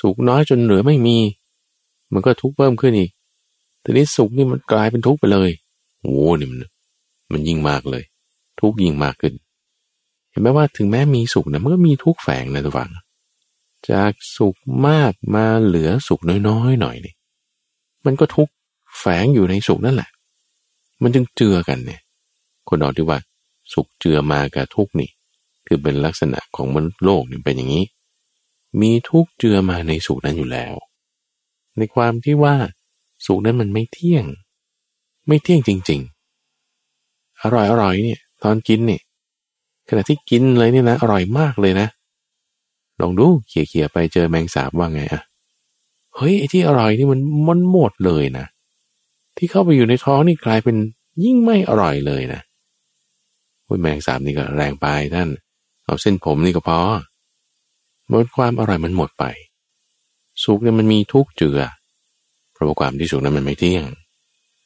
[0.00, 1.18] สุขน้อยจนเหลือไม่มี
[2.12, 3.10] มันก็ทุกเพิ่มขึ้นอีก
[3.84, 5.50] ทีนี้สุขนี่มันกลายเป็นทุกข์ไปเลย
[6.02, 6.58] โอ้นี่มัน
[7.32, 8.04] มันยิ่งมากเลย
[8.60, 9.34] ทุกข์ยิ่งมากขึ้น
[10.30, 12.90] เห็นไหมว่าถึงแม้มีสุขนะมันก็มีทุกข์แฝงนะทุกฝัง
[13.90, 14.56] จากสุข
[14.88, 17.14] มากมาเหลือสุขน้อยๆหน่อยนี่
[18.04, 18.48] มันก็ทุก
[18.98, 20.10] แฝงอยู่ในสุขนั่นแหละ
[21.02, 22.00] มันจึงเจือกันเนี่ย
[22.68, 23.18] คนบอกที่ว่า
[23.72, 25.10] สุขเจือมากับทุกนี่
[25.66, 27.84] คือเป็นลักษณะของมนุษย์โลกนี่เป็นอย่างนี้
[28.80, 30.72] มีทุกเจือมาในสุขนั้นอยู่แล้ว
[31.78, 32.54] ในความที่ว่า
[33.26, 34.24] สุขนั้นมันไม่เที่ยง
[35.28, 36.00] ไม่เที่ยงจริง
[36.76, 39.02] ๆ อร่อยอร่อยเนี่ย ตอนกินเนี่ย
[39.88, 41.88] ขณะที่กินเลยเนี่ยนะอร่อยมากเลยนะ
[43.00, 45.22] ลองดูเขี่ยๆไปเจอแมงสาบว่าไงอะ
[46.16, 48.46] เฮ้ยไอ้ที่อร่อยนี่มันมันหมดเลยนะ
[49.36, 50.76] ที่เข้าไปอยู่ในท้องนี่กลายเป็น
[51.24, 52.40] ยิ่งไม่อร่อยเลยนะ
[53.82, 55.28] แมงสาบนี่ก็แรงไปท่าน
[55.84, 56.78] เอาเส้นผมนี่ก็พอ
[58.08, 59.24] หมดความอร่อยมันหมดไป
[60.42, 61.60] สุกเนี่ยมันมีทุกเจือ
[62.52, 63.84] เพราะความที่สุกนั้นมันไม่เที่ยง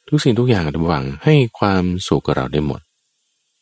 [0.09, 2.81] ทุกสิ่งทุกอย่างทุกวังให้ความสุขกับเราได้หมด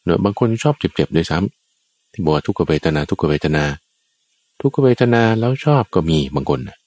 [0.04, 3.64] เนอะบางคนชอบเจ็บๆด้วยซ้ำที่บอกทุกขเวทนา ทุกขเวทนา
[4.60, 6.78] ทุกขเวทนาแล้วชอบก็มีบางคนนะ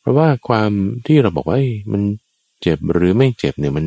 [0.00, 0.70] เพราะว่าความ
[1.06, 1.58] ที่เราบอกว่า
[1.92, 2.02] มัน
[2.62, 3.84] เจ็บหรือไม่เจ็บเนี่ยมัน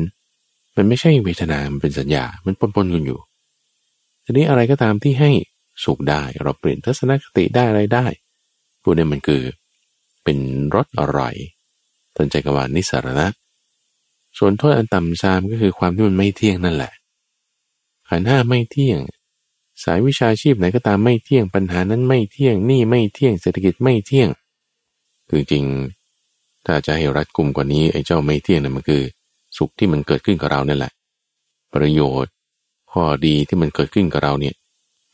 [0.76, 3.18] มันไม่ใช่เวทนา มันเป็นสัญญา มันปนๆกันอยู่
[4.24, 5.30] ทีนี้อะไรก็ตามที่ให้
[5.84, 8.06] สุขได้ เราเปลี่ยนทัศนคติได้อะไรได้
[8.82, 9.42] พวกนี้มันคือ
[10.24, 10.38] เป็น
[10.74, 11.34] รสอร่อย
[12.16, 13.26] ตนใจกวานิสารณะ
[14.38, 16.92] ส่วนโทษอันต่ำซามก็คือความที่มันไม่เที่ยงนั่นแหละ
[18.08, 18.98] ขันห้าไม่เที่ยง
[19.84, 24.28] สายวิชาชีพไหนก็ตามไม่เที่ยงปัญหานั้นไม่เที่ยงนี่ไม่เที่ยงเศรษฐกิจไม่เที่ยง
[25.28, 25.64] คือจริง
[26.66, 29.02] ถ้าจะให้รัดกลุ่มกว่านี้ไอ้เจ้าไม่เที่ยงนั่นมันคือ
[29.56, 30.92] สุขที่มันเกิดขึ้นกับเรานั่นแหละ
[31.74, 32.32] ประโยชน์
[32.92, 34.54] ข้อดีที่มันเกิดขึ้นกับเราเนี่ย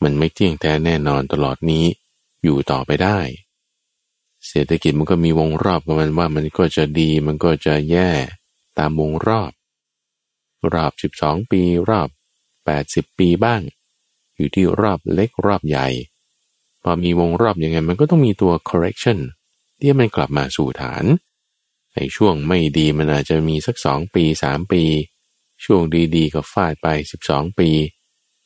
[0.03, 1.85] มันไม่เที่ยงแท้แน่นอนตลอดนี้
[2.43, 3.19] อยู่ต่อไปได้
[4.47, 8.11] เศรษฐกิจมันก็มีวงรอบกับมันว่ามันก็จะดีมันก็จะแย่
[8.77, 9.51] ตามวงรอบ
[10.73, 12.09] รอบสิบสองปีรอบ
[12.65, 13.61] แปดสิบปีบ้าง
[14.35, 15.87] อยู่ที่รอบเล็กรอบใหญ่
[16.83, 19.19] พอมีวงรอบอยังไงมันก็ต้องมีตัว correction
[19.79, 21.05] ที่มันกลับมาสู่ฐาน
[21.95, 24.83] ในช่วงไม่ดีมันอาจจะมีสักสองปีสามปี
[25.63, 25.81] ช่วง
[26.15, 27.69] ดีๆก็ฟาดไปสิบสองปี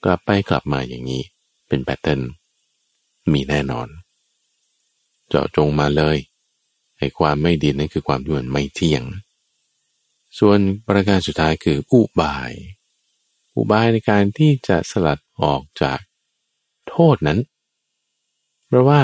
[0.04, 1.24] กลับไปกลับมาอย่างนี้
[1.70, 2.22] เป็นแพทเทิร์น
[3.34, 3.88] มีแน่นอน
[5.28, 6.18] เจาะจงมาเลย
[6.98, 9.04] ไอ้ความไม่ดีนั่นคือความที่มันไม่เที่ยง
[10.40, 12.52] ส่วนประการสุดท้ายคืออุบาย
[13.56, 16.00] อุบายในการที่จะสลัดออกจาก
[16.90, 17.40] โทษนั้น
[18.68, 19.02] เพราะว่า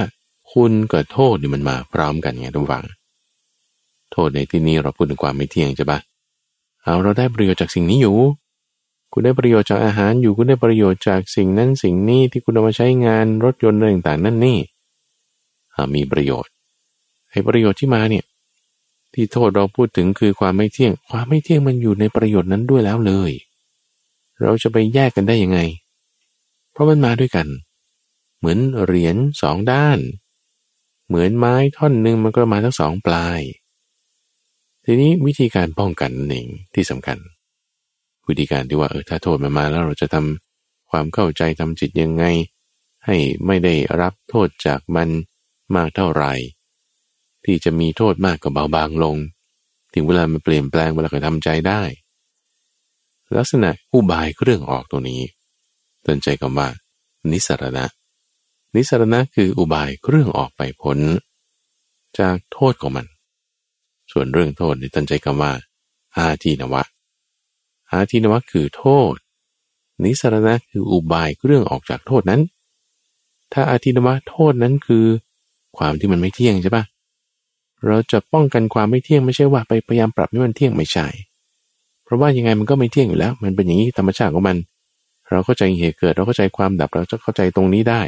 [0.53, 2.85] คุณกับโทษนี่มันมาพร้อมกันไงทุกฝัง
[4.11, 5.99] โทษในที่นี้เราพูดถึงความไม่เที่ยงใช่ปะ
[6.83, 8.17] เอาเราได้ประโยชน์จากสิ่งนี้อยู่
[9.17, 14.59] คุณได้ประโยชน์จากอาหารอยู่คุณได้ประโยชน์จากสิ่งนั้นสิ่งนี้ที่คุณเอามาใช้งานรถยนต์อะไรต่างๆนั่นนี่
[15.95, 16.51] มีประโยชน์
[17.31, 18.25] ให้ประโยชน์ที่มาเนี่ย
[19.13, 23.31] ที่โทษเราพูดถึงคือความไม่เที่ยง ความไม่เที่ยงมันอยู่ในประโยชน์นั้นด้วยแล้วเลย
[24.41, 25.59] เราจะไปแยกกันได้ยังไง
[26.71, 27.47] เพราะมันมาด้วยกัน
[28.37, 29.99] เหมือนเหรียญสองด้าน
[31.07, 33.41] เหมือนไม้ท่อนหนึ่งมันก็มาทั้งสองปลาย
[34.85, 36.45] ทีนี้วิธีการป้องกันหนั่ง
[36.75, 37.17] ที่สำคัญ
[38.27, 42.23] วิธีการที่ว่าเออถ้าโทษมันมาแล้วเราจะทำความเข้าใจทำจิตยังไง
[43.05, 45.09] ให้ไม่ได้รับโทษจากมัน
[45.75, 46.33] มากเท่าไหร่
[47.45, 49.17] ที่จะมีโทษมากก็เบาบางลง
[49.93, 51.81] ถึงเวลามันเปลี่ยนแปลงเวลาก็ทำใจได้
[53.37, 55.21] ลักษณะอุบายเครื่องออกตัวนี้
[56.01, 56.67] เตือนใจกันว่า
[57.31, 57.85] นิสรณะ
[58.75, 60.97] นิสรณะคืออุบายเครื่องออกไปผล
[62.19, 63.05] จากโทษของมัน
[64.11, 65.51] ส่วนเรื่องโทษในตั้นใจกันว่า
[66.17, 66.83] อาทีนวะ
[67.91, 69.15] อาทีนวะคือโทษ
[70.03, 72.41] นิสรณะคืออุบายเรื่องออกจากโทษนั้น
[73.53, 75.05] ถ้าอาทีนวะโทษนั้นคือ
[75.77, 76.83] ความที่มันไม่เที่ยงใช่ปะ
[77.85, 81.07] เราจะป้องกันความไม่เที่ยงไม่ใช่ว่าไปพยายามปรับให้มันเที่ยงไม่ใช่
[82.03, 84.57] เพราะว่ายังไงมันก็ไม่เที่ยงอยู่แล้ว มันเป็นอย่างนี้ธรรมชาติของมัน
[85.29, 88.01] เราเข้าใจเหตุเกิด เราเข้าใจความดับเราจะเข้าใจตรงนี้ได้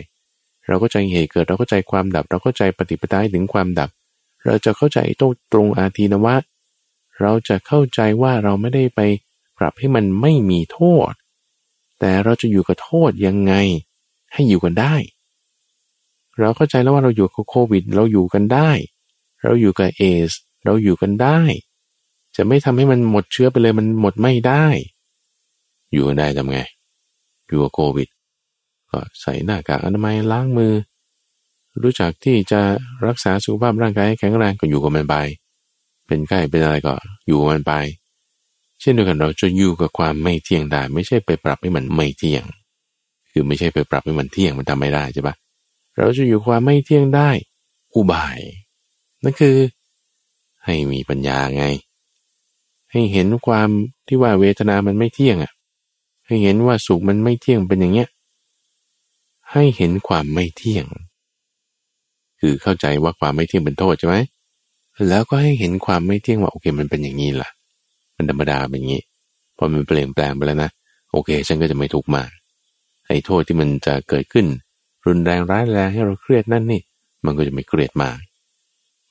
[0.67, 3.89] เราก็ใจเหตุเกิด เราเข้าใจความดับ เราเข้าใจปฏิปทาถึงความดับ
[4.45, 6.36] เราจะเข้าใจตรงตรงอาทีนวะ
[7.21, 8.99] เราจะเข้าใจว่าเราไม่ได้ไป
[9.58, 10.80] ปรับให้มันไม่มีโท
[11.10, 11.12] ษ
[11.99, 13.53] แต่เราจะอยู่กับโทษยังไง
[14.34, 14.95] ให้อยู่กันได้
[16.39, 18.70] เราเข้าใจแล้วว่าเราอยู่กับโควิด เราอยู่กันได้
[19.43, 20.32] เราอยู่กับเอส
[20.66, 21.39] เราอยู่กันได้
[22.36, 24.66] จะไม่ทำให้มันหมดเชื้อไปเลยมันหมดไม่ได้
[25.91, 26.60] อยู่กันได้ทำไง
[27.47, 28.08] อยู่กับโควิด
[28.89, 30.74] ก็ใส่หน้ากากอนามัยล้างมือ
[31.84, 32.62] รู้จักที่จะ
[33.08, 35.16] รักษาสุขภาพร่างกายให้แข็งแรงก็อยู่กับมันไป
[36.08, 36.93] เป็นไข้เป็นอะไรก็
[37.28, 37.74] อยู่มันไป
[38.80, 42.43] เช่นเดียวกันเราจะอยู่กับความไม่เที่ยงได้ ไม่ใช่ไปปรับให้มันไม่เที่ยง
[43.32, 45.36] คือไม่ใช่ไปปรับให้มันเที่ยงมันทำไม่ได้ใช่ปะ
[45.95, 47.30] เราจะอยู่ความไม่เที่ยงได้
[47.95, 48.39] อุบาย
[49.23, 49.57] นั่นคือ
[50.65, 51.65] ให้มีปัญญาไง
[52.91, 53.69] ให้เห็นความ
[54.07, 55.51] ที่ว่าเวทนามันไม่เที่ยงอะ
[56.28, 58.09] ให้เห็นว่าสุขมันไม่เที่ยงเป็นอย่างเงี้ย
[59.51, 60.86] ให้เห็นความไม่เที่ยง
[62.39, 64.17] คือเข้าใจว่าความไม่เที่ยงเป็นโทษใช่ไหม
[65.07, 67.49] แล้วก็ให้เห็นความไม่เที่ยงว่าโอเคมันเป็นอย่างนี้ล่ะ
[68.18, 69.03] มันธรรมดาเป็นอย่างนี้
[69.57, 70.72] พอมันเปลี่ยนแปลงไปแล้วนะ
[71.11, 72.30] โอเค ฉันก็จะไม่ทุกข์มาก
[73.07, 74.45] ไอ้โทษที่มันจะเกิดขึ้น
[75.05, 76.82] รุนแรงร้ายแรงให้เราเครียดนั่นนี่
[77.26, 78.18] มันก็จะไม่เครียดมาก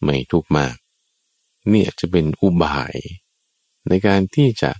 [0.02, 0.74] ไม่ทุกข์มาก
[1.68, 2.94] เนี่ยจะเป็นอุบาย
[3.88, 4.70] ในการที่จะ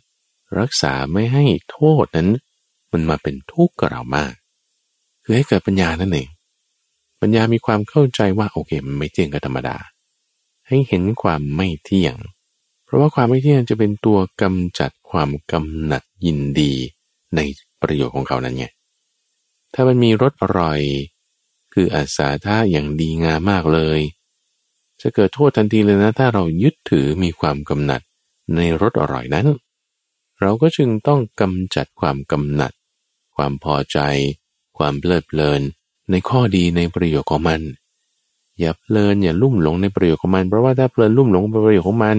[0.59, 2.29] รักษาไม่ให้โทษนั้น
[2.93, 4.35] มันมาเป็นทุกข์กับเรามาก
[5.25, 6.29] คือให้เกิดปัญญานั่นเอง
[7.21, 9.77] ปัญญามีความเข้าใจว่าโอเคมันไม่เที่ยงกับธรรมดา
[10.69, 12.15] ให้เห็นความไม่เที่ยง
[12.87, 16.73] เพราะว่าความไม่เที่ยงจะเป็นตัวกำจัดความกำหนัดยินดี
[17.37, 17.41] ใน
[17.83, 18.67] ประโยชน์ของเขานั้นไง
[19.75, 20.81] ถ้ามันมีรสอร่อย
[21.75, 24.01] คืออาสาท่าอย่างดีงามมากเลย
[25.01, 28.01] จะเกิดโทษทันทีเลยนะ ถ้าเรายึดถือมีความกำหนัด
[28.57, 29.47] ในรสอร่อยนั้น
[30.41, 32.73] เราก็จึงต้องกำจัดความกำหนัด
[33.37, 33.99] ความพอใจ
[34.79, 35.61] ความเพลิดเพลิน
[36.11, 37.61] ในข้อดีในประโยชน์ของมัน
[38.59, 42.17] อย่าเพลินอย่าลุ่มหลงในประโยชน์ของมัน เพราะว่าถ้าเพลินลุ่มหลงในประโยชน์ของมัน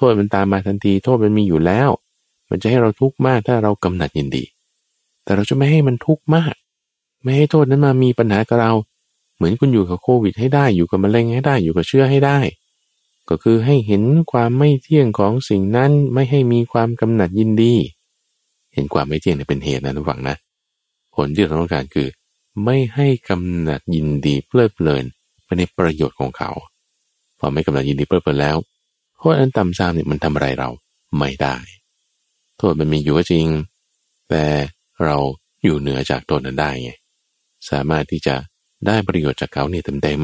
[0.00, 1.90] โทษมันตามมาทันที โทษมันมีอยู่แล้ว
[2.50, 4.44] มันจะให้เราทุกข์มากถ้าเรากำหนัดยินดี
[5.24, 6.54] แต่เราจะไม่ให้มันทุกข์มาก
[7.22, 8.72] ไม่ให้โทษนั้นมามีปัญหากับเรา
[9.36, 12.38] เหมือนคุณอยู่กับโควิดให้ได้ อยู่กับมะเร็งให้ได้ อยู่กับเชื้อให้ได้
[13.28, 17.74] ก็คือให้เห็นความไม่เที่ยงของสิ่งนั้น ไม่ให้มีความกำหนัดยินดี
[18.74, 20.36] เห็นความไม่เที่ยงเป็นเหตุนะทุกฝังนะ
[21.14, 22.08] ผลที่เราต้องการคือ
[22.64, 25.04] ไม่ให้กำหนัดยินดีเพลิดเพลิน
[25.44, 26.50] ไปในประโยชน์ของเขา
[27.38, 28.56] พอไม่กำหนัดยินดีเพลิดเพลินแล้ว
[29.22, 30.70] โทษอันต่ำซามเนี่ยมันทำอะไรเรา
[31.18, 31.56] ไม่ได้
[32.58, 33.46] โทษมันมีอยู่ก็จริง
[34.28, 34.44] แต่
[35.04, 35.16] เรา
[35.64, 36.90] อยู่เหนือจากโทษนั้นได้ไง
[37.70, 38.36] สามารถที่จะ
[38.86, 40.22] ได้ประโยชน์จากเขาเนี่ยเต็ม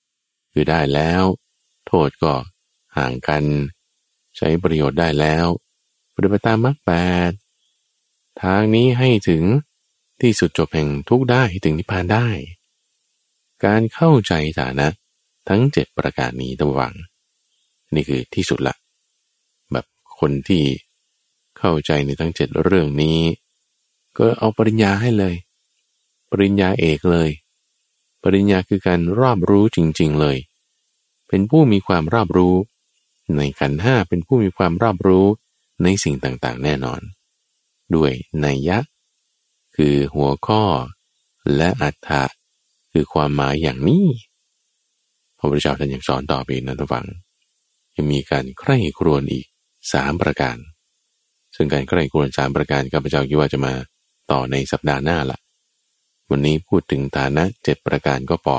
[0.00, 1.22] ๆคือได้แล้ว
[1.86, 2.32] โทษก็
[2.96, 3.44] ห่างกัน
[4.36, 5.46] ใช้ประโยชน์ได้แล้ว
[6.14, 6.90] ปฏิบัติตามมรรคแป
[7.30, 7.32] ด
[8.42, 9.44] ทางนี้ให้ถึง
[10.20, 12.28] ที่สุดจบแห่งทุกได้ถึงนิพพานได้
[13.64, 14.86] การเข้าใจฐานะ
[15.48, 16.94] ทั้งเจ็ดประการนี้ต้องวัง
[17.94, 18.74] นี่คือที่สุดละ
[19.72, 19.86] แบบ
[20.18, 20.64] คนที่
[21.58, 23.18] เข้าใจในทั้งเจ็ดเรื่องนี้
[24.18, 25.34] ก็เอาปริญญาให้เลย
[26.30, 27.30] ปริญญาเอกเลย
[28.22, 30.38] ปริญญาคือการรอบรู้จริง ๆเลย
[31.28, 32.54] เป็นผู้มีความรอบรู้
[33.36, 35.26] ในขันห้าเป็นผู้มีความรอบรู้
[35.82, 37.00] ในสิ่งต่างๆ แน่นอน
[37.94, 38.12] ด้วย
[38.44, 38.78] นัยยะ
[39.76, 40.62] คือหัวข้อ
[41.56, 42.22] และอัฏฐะ
[42.92, 44.04] คือความหมายอย่างนี้
[45.38, 47.06] พระพุทธเจ้าท่านยังสอนต่อไปนะทุกฝัง
[47.96, 49.46] ยังมีการใคร่ครวญอีก
[49.92, 50.56] สามประการ
[51.56, 53.74] ซึ่งการใกล้ครวรสามประการข้าพเจ้าคิดว่าจะมา
[54.30, 55.38] ต่อในสัปดาห์หน้าละ
[56.30, 58.56] วันนี้พูดถึงฐานะเจ็ดประการก็พอ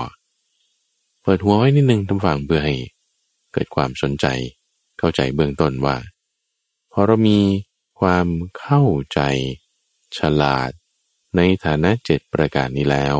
[1.21, 2.75] เปิดหัวไว้นิดนึงทำฝังเพื่อให้
[3.53, 4.25] เกิดความสนใจ
[4.99, 5.97] เข้าใจเบื้องต้นว่า
[6.91, 7.39] พอเรามี
[7.99, 8.27] ความ
[8.59, 8.83] เข้า
[9.13, 9.19] ใจ
[10.17, 10.71] ฉลาด
[11.35, 13.17] ในฐานะเจ็ดประการนี้แล้ว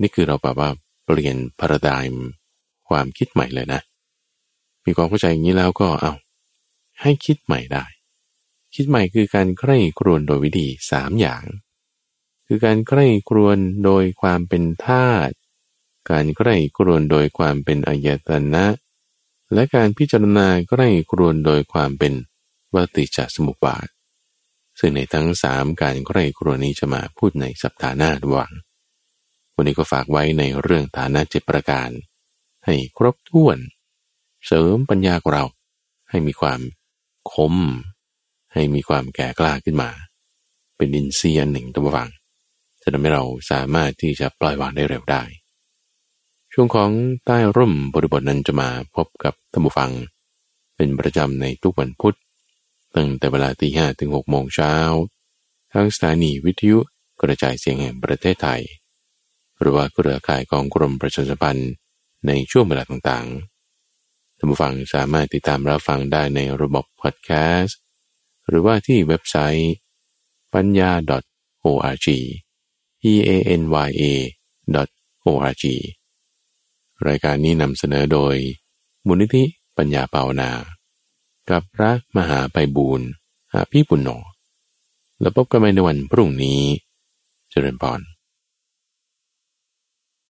[0.00, 0.70] นี่คือเราแบบว่า
[1.04, 2.22] เปลี่ยนพาราไดม์
[2.88, 3.80] ความคิดใหม่เลยนะ
[4.84, 6.12] มีความเข้าใจอย่างนี้แล้วก็เอา
[7.00, 7.84] ให้คิดใหม่ได้
[8.74, 11.44] คิดใหม่คือการใคร่ครวญโดยวิธีสามอย่าง
[12.46, 15.34] คือการใคร่ครวญโดยความเป็นธาตุ
[16.10, 18.66] การใคร่ครวญโดยความเป็นอายตนะ
[19.54, 22.12] และการพิจารณาใคร่ครวญโดยความเป็น
[22.74, 23.88] วัติจสมุปบาท
[24.78, 28.52] ซึ่งในทั้งสามการใคร่ครวญนี้จะมาพูดในสัปดาห์หน้าหว่าง
[29.54, 31.90] วันนี้ก็ฝากไว้ในเรื่องฐานะเจ็ประการ
[32.64, 33.58] ให้ครบถ้วน
[34.46, 35.44] เสริมปัญญาของเรา
[36.10, 36.60] ให้มีความ
[37.32, 37.56] คม
[38.52, 39.90] ให้มีความแก่กล้าขึ้นมา
[40.76, 42.08] เป็นอินทรีย์หนึ่งตัววัง
[42.82, 45.22] จะทำให้เราสามารถที่จะปล่อยวางได้เร็วได้
[46.52, 46.90] ช่วงของ
[47.24, 49.90] ใต้ร่มบริบทนั้นจะมาพบกับท่านผู้ฟัง
[50.76, 52.16] เป็นประจำในทุกวันพุธ
[52.94, 54.74] ตั้งแต่เวลาตีห้ถึงหกโมงเช้า
[55.72, 56.78] ทางสถานีวิทยุ
[57.22, 58.62] กระจายเสียงแห่งประเทศไทย
[59.60, 61.70] หรือว่าเครือข่ายของกรมประชาสัมพันธ์
[62.26, 63.49] ในช่วงเวลาต่างๆ
[64.42, 67.30] ท่านผู้ฟังสามารถติดตามรับฟังได้ในระบบพอดแค
[67.60, 67.78] สต์
[68.48, 69.74] หรือว่าที่เว็บไซต์
[70.54, 70.90] ปัญญา
[71.64, 72.06] .org
[73.00, 73.30] p a
[73.60, 74.04] n y a
[75.26, 75.64] .org
[77.06, 78.34] รายการนี้นำเสนอโดย
[79.06, 79.44] มูลนิธิ
[79.76, 80.50] ปัญญาเปาวนา
[81.50, 83.08] กับพระมหาไปบูรณ์
[83.52, 84.08] อาพี่ปุณโญ
[85.20, 86.60] แล้วพบกันใหม่ในวันพรุ่งนี้
[87.50, 88.00] เจริญพร